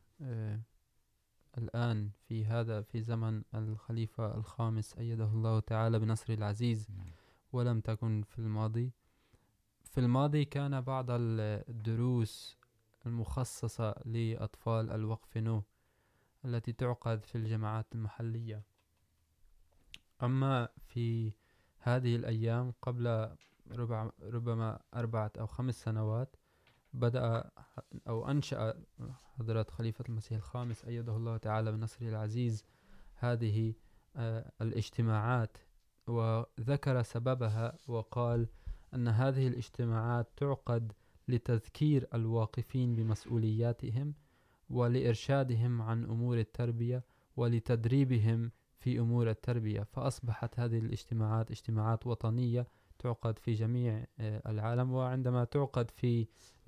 الآن 1.58 2.10
في 2.28 2.46
هذا 2.46 2.82
في 2.82 3.02
زمن 3.02 3.44
الخليفة 3.56 4.38
الخامس 4.38 4.98
أيده 4.98 5.26
الله 5.26 5.60
تعالى 5.60 6.00
بنصر 6.00 6.34
العزيز 6.34 6.88
ولم 7.54 7.80
تكن 7.82 8.22
في 8.22 8.40
الماضي 8.40 8.92
في 9.84 10.00
الماضي 10.00 10.46
كان 10.46 10.82
بعض 10.82 11.06
الدروس 11.10 12.58
المخصصة 13.06 13.96
لأطفال 14.06 14.92
الوقف 14.92 15.38
نو 15.38 15.64
التي 16.46 16.74
تعقد 16.74 17.26
في 17.26 17.36
الجماعات 17.38 17.86
المحلية 17.96 18.64
أما 20.24 20.70
في 20.78 21.34
هذه 21.80 22.16
الأيام 22.16 22.74
قبل 22.82 23.36
ربع 23.72 24.10
ربما 24.22 24.80
أربعة 24.94 25.32
أو 25.40 25.48
خمس 25.48 25.84
سنوات 25.84 26.36
بدأ 26.94 27.52
أو 28.08 28.32
أنشأ 28.32 28.84
حضرة 29.38 29.66
خليفة 29.70 30.06
المسيح 30.10 30.38
الخامس 30.38 30.86
أيده 30.86 31.16
الله 31.16 31.38
تعالى 31.38 31.72
بنصره 31.72 32.10
العزيز 32.10 32.66
هذه 33.16 33.74
الاجتماعات 34.62 35.58
وذكر 36.08 37.02
سببها 37.02 37.78
وقال 37.88 38.48
أن 38.94 39.08
هذه 39.08 39.48
الاجتماعات 39.48 40.28
تعقد 40.38 40.94
لتذكير 41.28 42.08
الواقفين 42.14 42.96
الواقفین 43.00 43.64
بھی 43.80 43.84
اہم 43.84 44.12
ارشاد 45.08 45.52
عن 45.82 46.04
امور 46.10 46.38
تربیہ 46.54 46.98
ولی 47.38 47.60
تدریب 47.60 48.14
اہم 48.18 48.48
فی 48.84 48.98
فأصبحت 49.94 50.60
تربیہ 50.60 50.80
الاجتماعات 50.80 51.52
بحت 51.52 52.08
وطنية 52.08 52.66
تعقد 53.00 53.40
في 53.40 53.54
جميع 53.54 54.04
العالم 54.20 54.92
فی 54.92 55.46
تعقد 55.46 55.92
في 55.92 56.28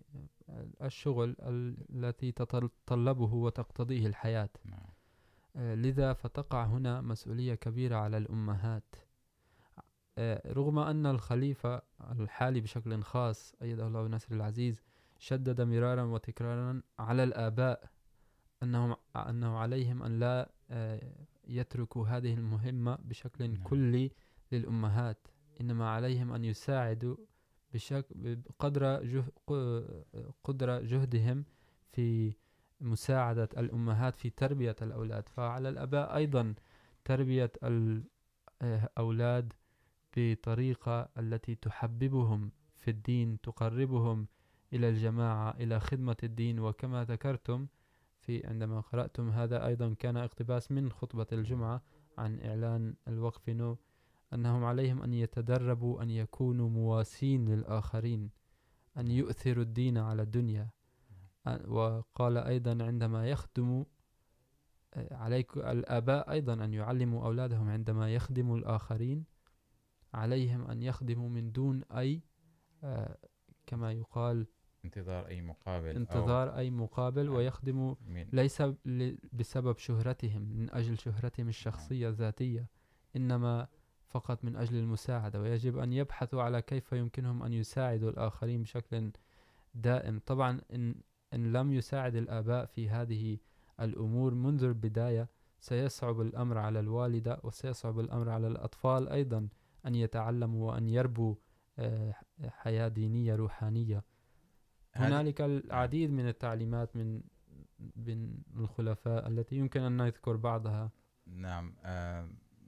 الشغل 0.82 1.36
التي 1.90 2.32
تتطلبه 2.32 3.34
وتقتضيه 3.34 4.06
الحياة 4.06 4.48
لذا 5.56 6.12
فتقع 6.12 6.64
هنا 6.64 7.00
مسؤولية 7.00 7.54
كبيرة 7.54 7.96
على 7.96 8.16
الأمهات 8.16 8.94
رغم 10.46 10.78
أن 10.78 11.06
الخليفة 11.06 11.82
الحالي 12.10 12.60
بشكل 12.60 13.02
خاص 13.02 13.54
أيده 13.62 13.86
الله 13.86 14.06
نصر 14.06 14.34
العزيز 14.34 14.82
شدد 15.18 15.60
مرارا 15.60 16.02
وتكرارا 16.02 16.82
على 16.98 17.24
الآباء 17.24 17.90
أنهم 18.62 18.96
أنه 19.16 19.56
عليهم 19.58 20.02
أن 20.02 20.18
لا 20.18 20.50
يتركوا 21.48 22.06
هذه 22.06 22.34
المهمة 22.34 22.98
بشكل 23.04 23.56
كلي 23.56 24.10
للأمهات 24.52 25.28
انما 25.60 25.90
عليهم 25.90 26.32
ان 26.32 26.44
يساعدوا 26.44 27.16
بشك 27.74 28.06
بقدر 28.14 29.02
جه 29.04 29.24
قدر 30.44 30.82
جهدهم 30.82 31.44
في 31.92 32.34
مساعدة 32.80 33.48
الأمهات 33.58 34.16
في 34.16 34.30
تربية 34.30 34.76
الأولاد 34.82 35.28
فعلى 35.28 35.68
الأباء 35.68 36.16
أيضا 36.16 36.54
تربية 37.04 37.52
الأولاد 38.62 39.52
بطريقة 40.16 41.08
التي 41.18 41.54
تحببهم 41.54 42.50
في 42.76 42.90
الدين 42.90 43.40
تقربهم 43.40 44.26
إلى 44.72 44.88
الجماعة 44.88 45.50
إلى 45.50 45.80
خدمة 45.80 46.16
الدين 46.22 46.60
وكما 46.60 47.04
ذكرتم 47.04 47.66
في 48.20 48.46
عندما 48.46 48.80
قرأتم 48.80 49.30
هذا 49.30 49.66
أيضا 49.66 49.94
كان 49.98 50.16
اقتباس 50.16 50.72
من 50.72 50.92
خطبة 50.92 51.26
الجمعة 51.32 51.82
عن 52.18 52.40
إعلان 52.40 52.94
الوقف 53.08 53.48
نو 53.48 53.78
أنهم 54.32 54.64
عليهم 54.64 55.02
أن 55.02 55.14
يتدربوا 55.14 56.02
أن 56.02 56.10
يكونوا 56.10 56.68
مواسين 56.68 57.48
للآخرين 57.48 58.30
أن 58.96 59.10
يؤثروا 59.10 59.64
الدين 59.64 59.98
على 59.98 60.22
الدنيا 60.22 60.68
وقال 61.66 62.38
أيضا 62.38 62.84
عندما 62.84 63.30
يخدموا 63.30 63.84
عليك 64.96 65.56
الأباء 65.56 66.30
أيضا 66.30 66.52
أن 66.64 66.74
يعلموا 66.74 67.26
أولادهم 67.26 67.68
عندما 67.68 68.14
يخدموا 68.14 68.56
الآخرين 68.56 69.24
عليهم 70.14 70.70
أن 70.70 70.82
يخدموا 70.82 71.28
من 71.28 71.52
دون 71.52 71.82
أي 71.82 72.22
كما 73.66 73.92
يقال 73.92 74.46
انتظار 74.84 75.26
أي 75.26 75.42
مقابل 75.42 75.88
انتظار 75.88 76.56
أي 76.56 76.70
مقابل 76.70 77.28
ويخدموا 77.28 77.94
ليس 78.32 78.62
بسبب 79.32 79.78
شهرتهم 79.78 80.42
من 80.42 80.70
أجل 80.70 80.98
شهرتهم 80.98 81.48
الشخصية 81.48 82.08
الذاتية 82.08 82.68
إنما 83.16 83.68
فقط 84.14 84.44
من 84.44 84.56
أجل 84.56 84.76
المساعدة 84.76 85.40
ويجب 85.40 85.78
أن 85.78 85.92
يبحثوا 85.92 86.42
على 86.42 86.62
كيف 86.62 86.92
يمكنهم 86.92 87.42
أن 87.42 87.52
يساعدوا 87.52 88.10
الآخرين 88.10 88.62
بشكل 88.62 89.10
دائم 89.74 90.20
طبعا 90.26 90.60
إن, 90.72 90.94
إن 91.34 91.52
لم 91.52 91.72
يساعد 91.72 92.14
الآباء 92.14 92.66
في 92.66 92.88
هذه 92.88 93.38
الأمور 93.80 94.34
منذ 94.34 94.64
البداية 94.64 95.28
سيصعب 95.60 96.20
الأمر 96.20 96.58
على 96.58 96.80
الوالدة 96.80 97.40
وسيصعب 97.42 98.00
الأمر 98.00 98.28
على 98.28 98.46
الأطفال 98.46 99.08
أيضا 99.08 99.48
أن 99.86 99.94
يتعلموا 99.94 100.72
وأن 100.72 100.88
يربوا 100.88 101.34
حياة 102.48 102.88
دينية 102.88 103.36
روحانية 103.36 104.04
هنالك 104.94 105.40
العديد 105.40 106.10
من 106.10 106.28
التعليمات 106.28 106.96
من 106.96 107.22
من 107.96 108.38
الخلفاء 108.56 109.28
التي 109.28 109.56
يمكن 109.56 109.80
أن 109.80 109.96
نذكر 109.96 110.36
بعضها 110.36 110.90
نعم 111.26 111.74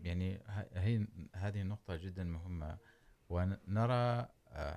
يعني 0.06 0.40
هي 0.74 1.06
هذه 1.34 1.62
النقطة 1.62 1.96
جدا 1.96 2.24
مهمة 2.24 2.78
ونرى 3.28 4.28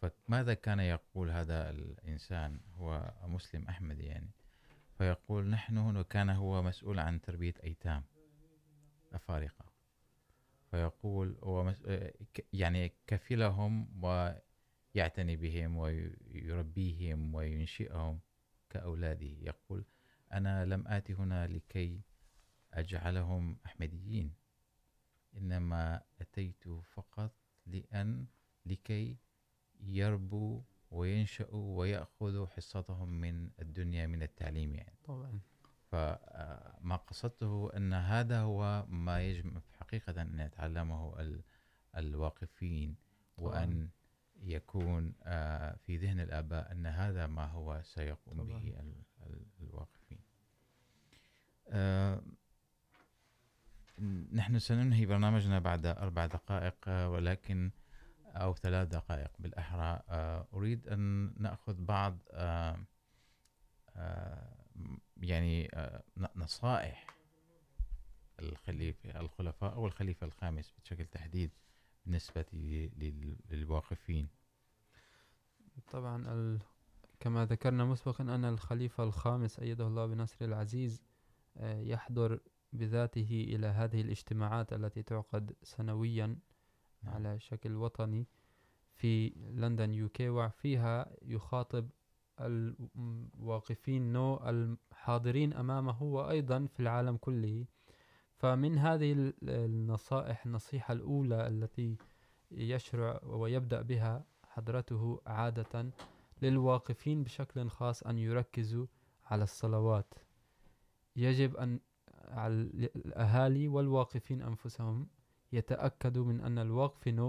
فماذا 0.00 0.54
كان 0.54 0.80
يقول 0.80 1.30
هذا 1.30 1.70
الإنسان 1.70 2.60
هو 2.74 3.14
مسلم 3.24 3.68
أحمد 3.68 4.00
يعني 4.00 4.30
فيقول 4.98 5.46
نحن 5.46 5.78
هنا 5.78 6.02
كان 6.02 6.30
هو 6.30 6.62
مسؤول 6.62 6.98
عن 6.98 7.20
تربية 7.20 7.54
أيتام 7.64 8.04
أفارقة 9.12 9.75
فيقول 10.76 11.38
ومس... 11.42 11.82
يعني 12.52 12.92
كفلهم 13.06 14.04
ويعتني 14.04 15.36
بهم 15.36 15.76
ويربيهم 15.76 17.34
وينشئهم 17.34 18.20
كأولاده 18.70 19.26
يقول 19.26 19.84
أنا 20.32 20.64
لم 20.64 20.88
آتي 20.88 21.14
هنا 21.14 21.46
لكي 21.46 22.00
أجعلهم 22.72 23.58
أحمديين 23.66 24.34
إنما 25.36 26.02
أتيت 26.20 26.68
فقط 26.68 27.32
لأن 27.66 28.26
لكي 28.66 29.16
يربوا 29.80 30.62
وينشأوا 30.90 31.78
ويأخذوا 31.78 32.46
حصتهم 32.46 33.08
من 33.08 33.50
الدنيا 33.60 34.06
من 34.06 34.22
التعليم 34.22 34.74
يعني 34.74 34.96
طبعا 35.04 35.40
فما 35.90 36.96
قصدته 36.96 37.70
أن 37.76 37.92
هذا 37.92 38.40
هو 38.40 38.86
ما 38.88 39.22
يجب 39.22 39.60
حقيقة 39.80 40.22
أن 40.22 40.40
يتعلمه 40.40 41.14
الواقفين 41.96 42.96
وأن 43.38 43.88
يكون 44.42 45.12
في 45.86 45.96
ذهن 45.96 46.20
الآباء 46.20 46.72
أن 46.72 46.86
هذا 46.86 47.26
ما 47.26 47.44
هو 47.44 47.80
سيقوم 47.82 48.42
طبعا. 48.42 48.58
به 48.58 48.74
الواقفين 49.60 50.18
نحن 54.32 54.58
سننهي 54.58 55.06
برنامجنا 55.06 55.58
بعد 55.58 55.86
أربع 55.86 56.26
دقائق 56.26 56.88
ولكن 56.88 57.70
أو 58.26 58.54
ثلاث 58.54 58.88
دقائق 58.88 59.30
بالأحرى 59.38 60.02
أريد 60.54 60.88
أن 60.88 61.32
نأخذ 61.36 61.74
بعض 61.78 62.18
يعني 65.16 65.70
نصائح 66.36 67.06
الخليفة 68.40 69.20
الخلفاء 69.20 69.74
أو 69.74 69.86
الخليفة 69.86 70.26
الخامس 70.26 70.72
بشكل 70.78 71.06
تحديد 71.06 71.50
بالنسبة 72.04 72.44
للواقفين 73.50 74.28
طبعا 75.90 76.32
ال... 76.32 76.58
كما 77.20 77.44
ذكرنا 77.44 77.84
مسبقا 77.84 78.24
أن 78.24 78.44
الخليفة 78.44 79.04
الخامس 79.04 79.58
أيده 79.58 79.86
الله 79.86 80.06
بنصر 80.06 80.44
العزيز 80.44 81.02
يحضر 81.62 82.40
بذاته 82.72 83.44
إلى 83.48 83.66
هذه 83.66 84.00
الاجتماعات 84.00 84.72
التي 84.72 85.02
تعقد 85.02 85.56
سنويا 85.62 86.38
على 87.04 87.40
شكل 87.40 87.76
وطني 87.76 88.26
في 88.94 89.28
لندن 89.36 89.94
يوكي 89.94 90.28
وفيها 90.28 91.16
يخاطب 91.22 91.90
الواقفين 92.40 94.12
نو 94.12 94.36
الحاضرين 94.36 95.52
أمامه 95.52 96.02
وأيضا 96.02 96.66
في 96.66 96.80
العالم 96.80 97.16
كله 97.16 97.64
فمن 98.36 98.78
هذه 98.78 99.32
النصائح 99.42 100.46
النصيحة 100.46 100.92
الأولى 100.92 101.48
التي 101.48 101.96
يشرع 102.50 103.20
ويبدأ 103.24 103.82
بها 103.82 104.24
حضرته 104.44 105.20
عادة 105.26 105.90
للواقفين 106.42 107.22
بشكل 107.22 107.68
خاص 107.68 108.02
أن 108.02 108.18
يركزوا 108.18 108.86
على 109.24 109.44
الصلوات 109.44 110.14
يجب 111.16 111.56
أن 111.56 111.80
الأهالي 112.96 113.68
والواقفين 113.68 114.42
أنفسهم 114.42 115.08
يتأكدوا 115.52 116.24
من 116.24 116.40
أن 116.40 116.58
الواقف 116.58 117.08
نو 117.08 117.28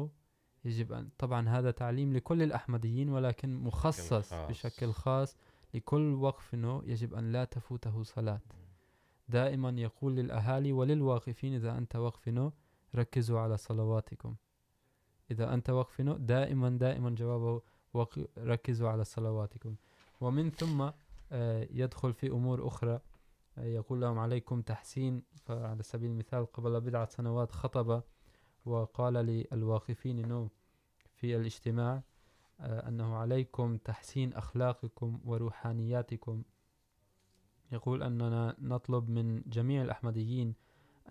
يجب 0.66 0.94
أن 0.94 1.10
طبعا 1.18 1.50
هذا 1.50 1.72
تعليم 1.72 2.14
لكل 2.14 2.44
الأحمديين 2.44 3.10
ولكن 3.10 3.56
مخصص 3.56 4.34
خاص. 4.34 4.50
بشكل 4.50 4.92
خاص 4.92 5.38
لكل 5.74 6.14
وقف 6.14 6.56
نو 6.56 6.82
يجب 6.86 7.14
أن 7.14 7.32
لا 7.32 7.46
تفوته 7.46 8.04
صلاة 8.04 8.42
دائما 9.30 9.70
يقول 9.70 10.16
للأهالي 10.16 10.72
وللواقفين 10.74 11.54
إذا 11.54 11.78
أنت 11.78 11.96
وقف 11.96 12.28
نو 12.28 12.52
ركزوا 12.96 13.40
على 13.40 13.58
صلواتكم 13.58 14.36
إذا 15.32 15.54
أنت 15.54 15.70
وقف 15.70 16.02
نو 16.02 16.18
دائما 16.18 16.70
دائما 16.70 17.10
جوابه 17.10 17.62
ركزوا 18.38 18.90
على 18.90 19.04
صلواتكم 19.04 19.76
ومن 20.22 20.50
ثم 20.50 20.90
يدخل 21.72 22.14
في 22.14 22.28
أمور 22.28 22.68
أخرى 22.68 23.00
يقول 23.58 24.02
لهم 24.02 24.20
عليكم 24.20 24.62
تحسين 24.62 25.24
فعلى 25.46 25.84
سبيل 25.84 26.10
المثال 26.12 26.52
قبل 26.52 26.82
بضعة 26.82 27.06
سنوات 27.06 27.52
خطب 27.52 28.04
وقال 28.68 29.14
للواقفين 29.14 30.28
نو 30.28 30.50
في 31.16 31.36
الاجتماع 31.36 32.02
أنه 32.60 33.16
عليكم 33.16 33.78
تحسين 33.78 34.34
أخلاقكم 34.34 35.20
وروحانياتكم 35.26 36.44
يقول 37.72 38.04
أننا 38.04 38.56
نطلب 38.60 39.10
من 39.10 39.42
جميع 39.48 39.82
الأحمديين 39.82 40.54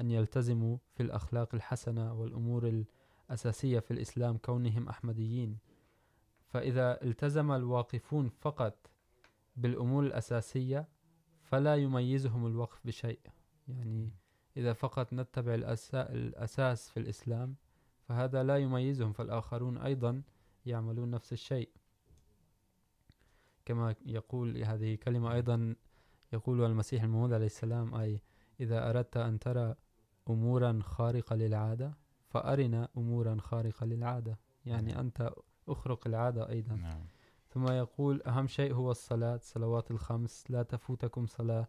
أن 0.01 0.11
يلتزموا 0.11 0.77
في 0.95 1.03
الأخلاق 1.03 1.55
الحسنة 1.55 2.15
والأمور 2.15 2.85
الأساسية 3.31 3.79
في 3.79 3.91
الإسلام 3.91 4.37
كونهم 4.37 4.89
أحمديين 4.89 5.59
فإذا 6.49 7.03
التزم 7.05 7.53
الواقفون 7.53 8.29
فقط 8.29 8.91
بالأمور 9.57 10.07
الأساسية 10.07 10.89
فلا 11.43 11.77
يميزهم 11.77 12.47
الوقف 12.47 12.87
بشيء 12.87 13.21
يعني 13.69 14.11
إذا 14.57 14.73
فقط 14.73 15.13
نتبع 15.13 15.55
الأساس 15.95 16.91
في 16.91 16.97
الإسلام 17.01 17.55
فهذا 18.09 18.43
لا 18.43 18.57
يميزهم 18.57 19.13
فالآخرون 19.13 19.79
أيضا 19.79 20.23
يعملون 20.67 21.11
نفس 21.11 21.33
الشيء 21.33 21.69
كما 23.65 23.95
يقول 24.07 24.65
هذه 24.65 24.95
كلمة 24.95 25.35
أيضا 25.35 25.75
يقول 26.33 26.65
المسيح 26.65 27.03
الموعود 27.03 27.33
عليه 27.33 27.47
السلام 27.47 27.95
أي 27.95 28.21
إذا 28.61 28.91
أردت 28.91 29.17
أن 29.17 29.39
ترى 29.39 29.75
أمورا 30.31 30.79
خارقة 30.83 31.37
للعادة 31.37 31.93
فأرنا 32.29 32.89
أمورا 32.97 33.37
خارقة 33.41 33.87
للعادة 33.87 34.39
يعني 34.67 35.01
أنت 35.01 35.33
أخرق 35.69 36.07
العادة 36.07 36.49
أيضا 36.49 36.75
نعم. 36.75 37.07
ثم 37.49 37.69
يقول 37.73 38.23
أهم 38.23 38.47
شيء 38.47 38.75
هو 38.75 38.91
الصلاة 38.91 39.41
صلوات 39.43 39.91
الخمس 39.91 40.51
لا 40.51 40.63
تفوتكم 40.63 41.27
صلاة 41.27 41.69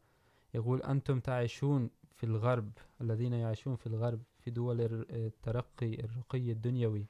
يقول 0.54 0.82
أنتم 0.82 1.20
تعيشون 1.20 1.90
في 2.18 2.24
الغرب 2.24 2.72
الذين 3.02 3.34
يعيشون 3.34 3.76
في 3.76 3.88
الغرب 3.88 4.22
في 4.40 4.52
دول 4.52 4.82
الترقي 5.10 5.94
الرقي 5.94 6.52
الدنيوي 6.52 7.06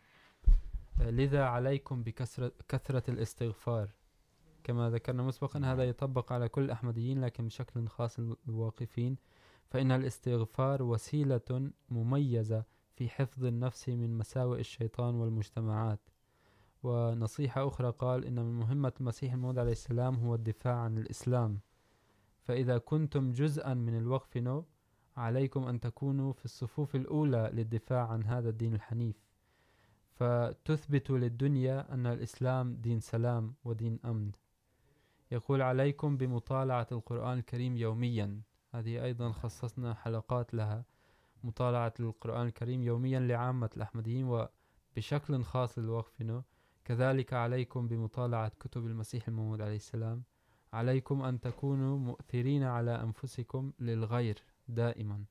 لذا 1.01 1.43
عليكم 1.43 2.03
بكثرة 2.03 2.51
كثرة 2.67 3.11
الاستغفار 3.11 3.89
كما 4.63 4.89
ذكرنا 4.89 5.23
مسبقا 5.23 5.59
هذا 5.73 5.83
يطبق 5.83 6.33
على 6.33 6.49
كل 6.49 6.61
الأحمديين 6.61 7.21
لكن 7.21 7.47
بشكل 7.47 7.87
خاص 7.87 8.19
الواقفين 8.47 9.17
فإن 9.69 9.91
الاستغفار 9.91 10.83
وسيلة 10.83 11.71
مميزة 11.89 12.63
في 12.95 13.09
حفظ 13.09 13.45
النفس 13.45 13.89
من 13.89 14.17
مساوئ 14.17 14.59
الشيطان 14.59 15.15
والمجتمعات 15.15 15.99
ونصيحة 16.83 17.67
أخرى 17.67 17.91
قال 17.91 18.25
إن 18.25 18.35
من 18.35 18.59
مهمة 18.59 18.93
المسيح 18.99 19.33
الموضع 19.33 19.61
عليه 19.61 19.71
السلام 19.71 20.15
هو 20.15 20.35
الدفاع 20.35 20.75
عن 20.75 20.97
الإسلام 20.97 21.59
فإذا 22.43 22.77
كنتم 22.77 23.31
جزءا 23.31 23.73
من 23.73 23.97
الوقف 23.97 24.37
نوب 24.37 24.65
عليكم 25.17 25.67
أن 25.67 25.79
تكونوا 25.79 26.33
في 26.33 26.45
الصفوف 26.45 26.95
الأولى 26.95 27.49
للدفاع 27.53 28.07
عن 28.07 28.23
هذا 28.23 28.49
الدين 28.49 28.73
الحنيف 28.73 29.15
فتثبت 30.15 31.09
للدنيا 31.11 31.93
أن 31.93 32.05
الإسلام 32.05 32.75
دين 32.75 32.99
سلام 32.99 33.53
ودين 33.63 33.99
أمن 34.05 34.31
يقول 35.31 35.61
عليكم 35.61 36.17
بمطالعة 36.17 36.87
القرآن 36.91 37.37
الكريم 37.37 37.77
يوميا 37.77 38.41
هذه 38.73 39.03
أيضا 39.03 39.31
خصصنا 39.31 39.93
حلقات 39.93 40.53
لها 40.53 40.83
مطالعة 41.43 41.93
القرآن 41.99 42.47
الكريم 42.47 42.83
يوميا 42.83 43.19
لعامة 43.19 43.69
الأحمديين 43.77 44.25
وبشكل 44.95 45.43
خاص 45.43 45.79
لوقفنا 45.79 46.43
كذلك 46.85 47.33
عليكم 47.33 47.87
بمطالعة 47.87 48.51
كتب 48.59 48.85
المسيح 48.85 49.27
الموعود 49.27 49.61
عليه 49.61 49.75
السلام 49.75 50.23
عليكم 50.73 51.21
أن 51.21 51.39
تكونوا 51.39 51.97
مؤثرين 51.97 52.63
على 52.63 53.01
أنفسكم 53.03 53.71
للغير 53.79 54.43
دائما 54.69 55.25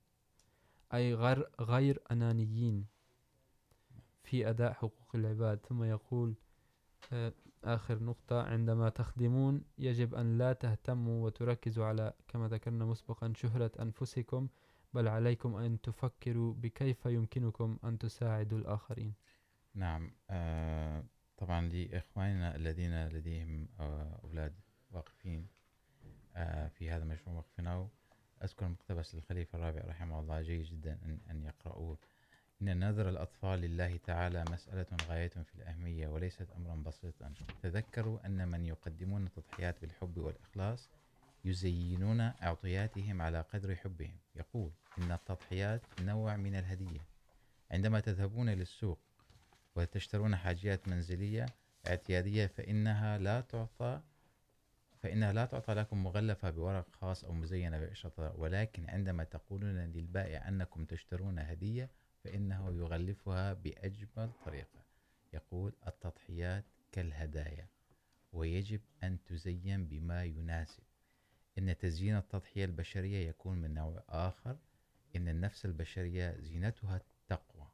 أي 0.95 1.15
غر 1.15 1.51
غير 1.61 2.03
أنانيين 2.11 2.87
في 4.25 4.51
أداء 4.51 4.73
حقوق 4.73 5.09
العباد 5.15 5.59
ثم 5.67 5.83
يقول 5.85 6.35
آخر 7.65 8.03
نقطة 8.03 8.43
عندما 8.43 8.89
تخدمون 8.89 9.63
يجب 9.79 10.15
أن 10.15 10.39
لا 10.39 10.53
تهتموا 10.53 11.25
وتركزوا 11.25 11.85
على 11.87 12.13
كما 12.29 12.49
ذكرنا 12.49 12.85
مسبقا 12.85 13.33
شهرة 13.37 13.71
أنفسكم 13.81 14.49
بل 14.95 15.09
عليكم 15.09 15.55
أن 15.57 15.81
تفكروا 15.81 16.55
بكيف 16.55 17.07
يمكنكم 17.07 17.79
أن 17.85 17.99
تساعدوا 17.99 18.59
الآخرين 18.59 19.15
نعم 19.75 20.11
آه 20.31 21.05
طبعا 21.37 21.69
لإخواننا 21.69 22.57
الذين 22.57 23.09
لديهم 23.09 23.69
آه 23.81 24.21
أولاد 24.25 24.55
واقفين 24.91 25.47
آه 26.37 26.69
في 26.69 26.91
هذا 26.91 27.03
المشروع 27.03 27.37
واقفين 27.37 27.67
أذكر 28.45 28.69
مقتبس 28.69 29.15
للخليفة 29.15 29.59
الرابع 29.59 29.81
رحمه 29.89 30.21
الله 30.21 30.43
جيد 30.43 30.63
جدا 30.63 30.99
أن 31.31 31.43
يقرأوه 31.45 31.99
إن 32.63 32.79
نذر 32.79 33.09
الأطفال 33.09 33.61
لله 33.61 33.97
تعالى 33.97 34.45
مسألة 34.51 34.87
غاية 35.09 35.29
في 35.29 35.55
الأهمية 35.55 36.09
وليست 36.09 36.47
أمرا 36.57 36.75
بسيطا 36.77 37.35
تذكروا 37.63 38.27
أن 38.27 38.49
من 38.49 38.65
يقدمون 38.65 39.27
التضحيات 39.27 39.81
بالحب 39.81 40.19
والإخلاص 40.19 40.89
يزينون 41.45 42.21
أعطياتهم 42.21 43.23
على 43.23 43.41
قدر 43.41 43.77
حبهم 43.77 44.17
يقول 44.37 44.71
إن 44.99 45.13
التضحيات 45.13 45.83
نوع 46.01 46.37
من 46.37 46.55
الهدية 46.55 47.01
عندما 47.71 48.01
تذهبون 48.01 48.51
للسوق 48.51 48.99
وتشترون 49.77 50.37
حاجيات 50.37 50.89
منزلية 50.89 51.47
اعتيادية 51.87 52.47
فإنها 52.47 53.19
لا 53.19 53.41
تعطى 53.41 54.01
فإنها 55.07 55.33
لا 55.33 55.45
تعطى 55.45 55.75
لكم 55.75 56.05
مغلفة 56.05 56.51
بورق 56.51 56.91
خاص 56.91 57.25
أو 57.25 57.33
مزينة 57.33 57.79
بإشرطة 57.79 58.35
ولكن 58.37 58.91
عندما 58.91 59.25
تقولون 59.25 59.79
للبائع 59.79 60.49
أنكم 60.49 60.85
تشترون 60.85 61.39
هدية 61.39 61.91
فإنه 62.25 62.73
يغلفها 62.73 63.53
بأجمل 63.53 64.31
طريقة 64.45 64.85
يقول 65.33 65.73
التضحيات 65.87 66.65
كالهدايا 66.93 67.69
ويجب 68.33 68.81
أن 69.03 69.25
تزين 69.25 69.87
بما 69.87 70.25
يناسب 70.25 70.83
إن 71.59 71.79
تزيين 71.79 72.17
التضحية 72.17 72.65
البشرية 72.65 73.29
يكون 73.29 73.59
من 73.59 73.75
نوع 73.75 74.05
آخر 74.09 74.57
إن 75.17 75.29
النفس 75.29 75.67
البشرية 75.67 76.37
زينتها 76.41 76.97
التقوى 76.97 77.69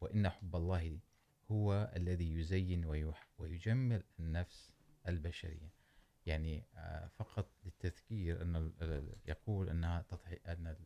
وإن 0.00 0.28
حب 0.28 0.56
الله 0.56 0.98
هو 1.50 1.92
الذي 1.96 2.34
يزين 2.34 2.84
ويجمل 3.38 4.02
النفس 4.18 4.70
البشريه 5.08 5.83
يعني 6.26 6.64
فقط 7.16 7.46
للتذكير 7.64 8.42
أن 8.42 8.72
يقول 9.26 9.68
أنها 9.68 10.02
تضحي 10.02 10.38
أن 10.46 10.76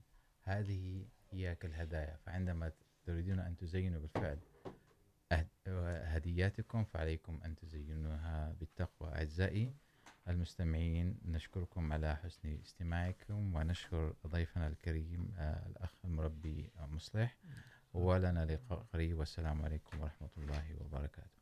هذه 0.43 1.07
هي 1.31 1.55
كالهدايا 1.55 2.17
فعندما 2.17 2.73
تريدون 3.05 3.39
أن 3.39 3.57
تزينوا 3.57 4.01
بالفعل 4.01 4.39
هدياتكم 6.05 6.85
فعليكم 6.85 7.41
أن 7.45 7.57
تزينوها 7.57 8.53
بالتقوى 8.61 9.15
أعزائي 9.15 9.75
المستمعين 10.29 11.19
نشكركم 11.25 11.93
على 11.93 12.17
حسن 12.17 12.59
استماعكم 12.63 13.55
ونشكر 13.57 14.15
ضيفنا 14.27 14.67
الكريم 14.67 15.35
الأخ 15.67 15.95
المربي 16.05 16.71
مصلح 16.79 17.37
ولنا 17.95 18.45
لقاء 18.45 18.79
قريب 18.93 19.19
والسلام 19.19 19.63
عليكم 19.63 20.01
ورحمة 20.01 20.31
الله 20.39 20.77
وبركاته 20.81 21.38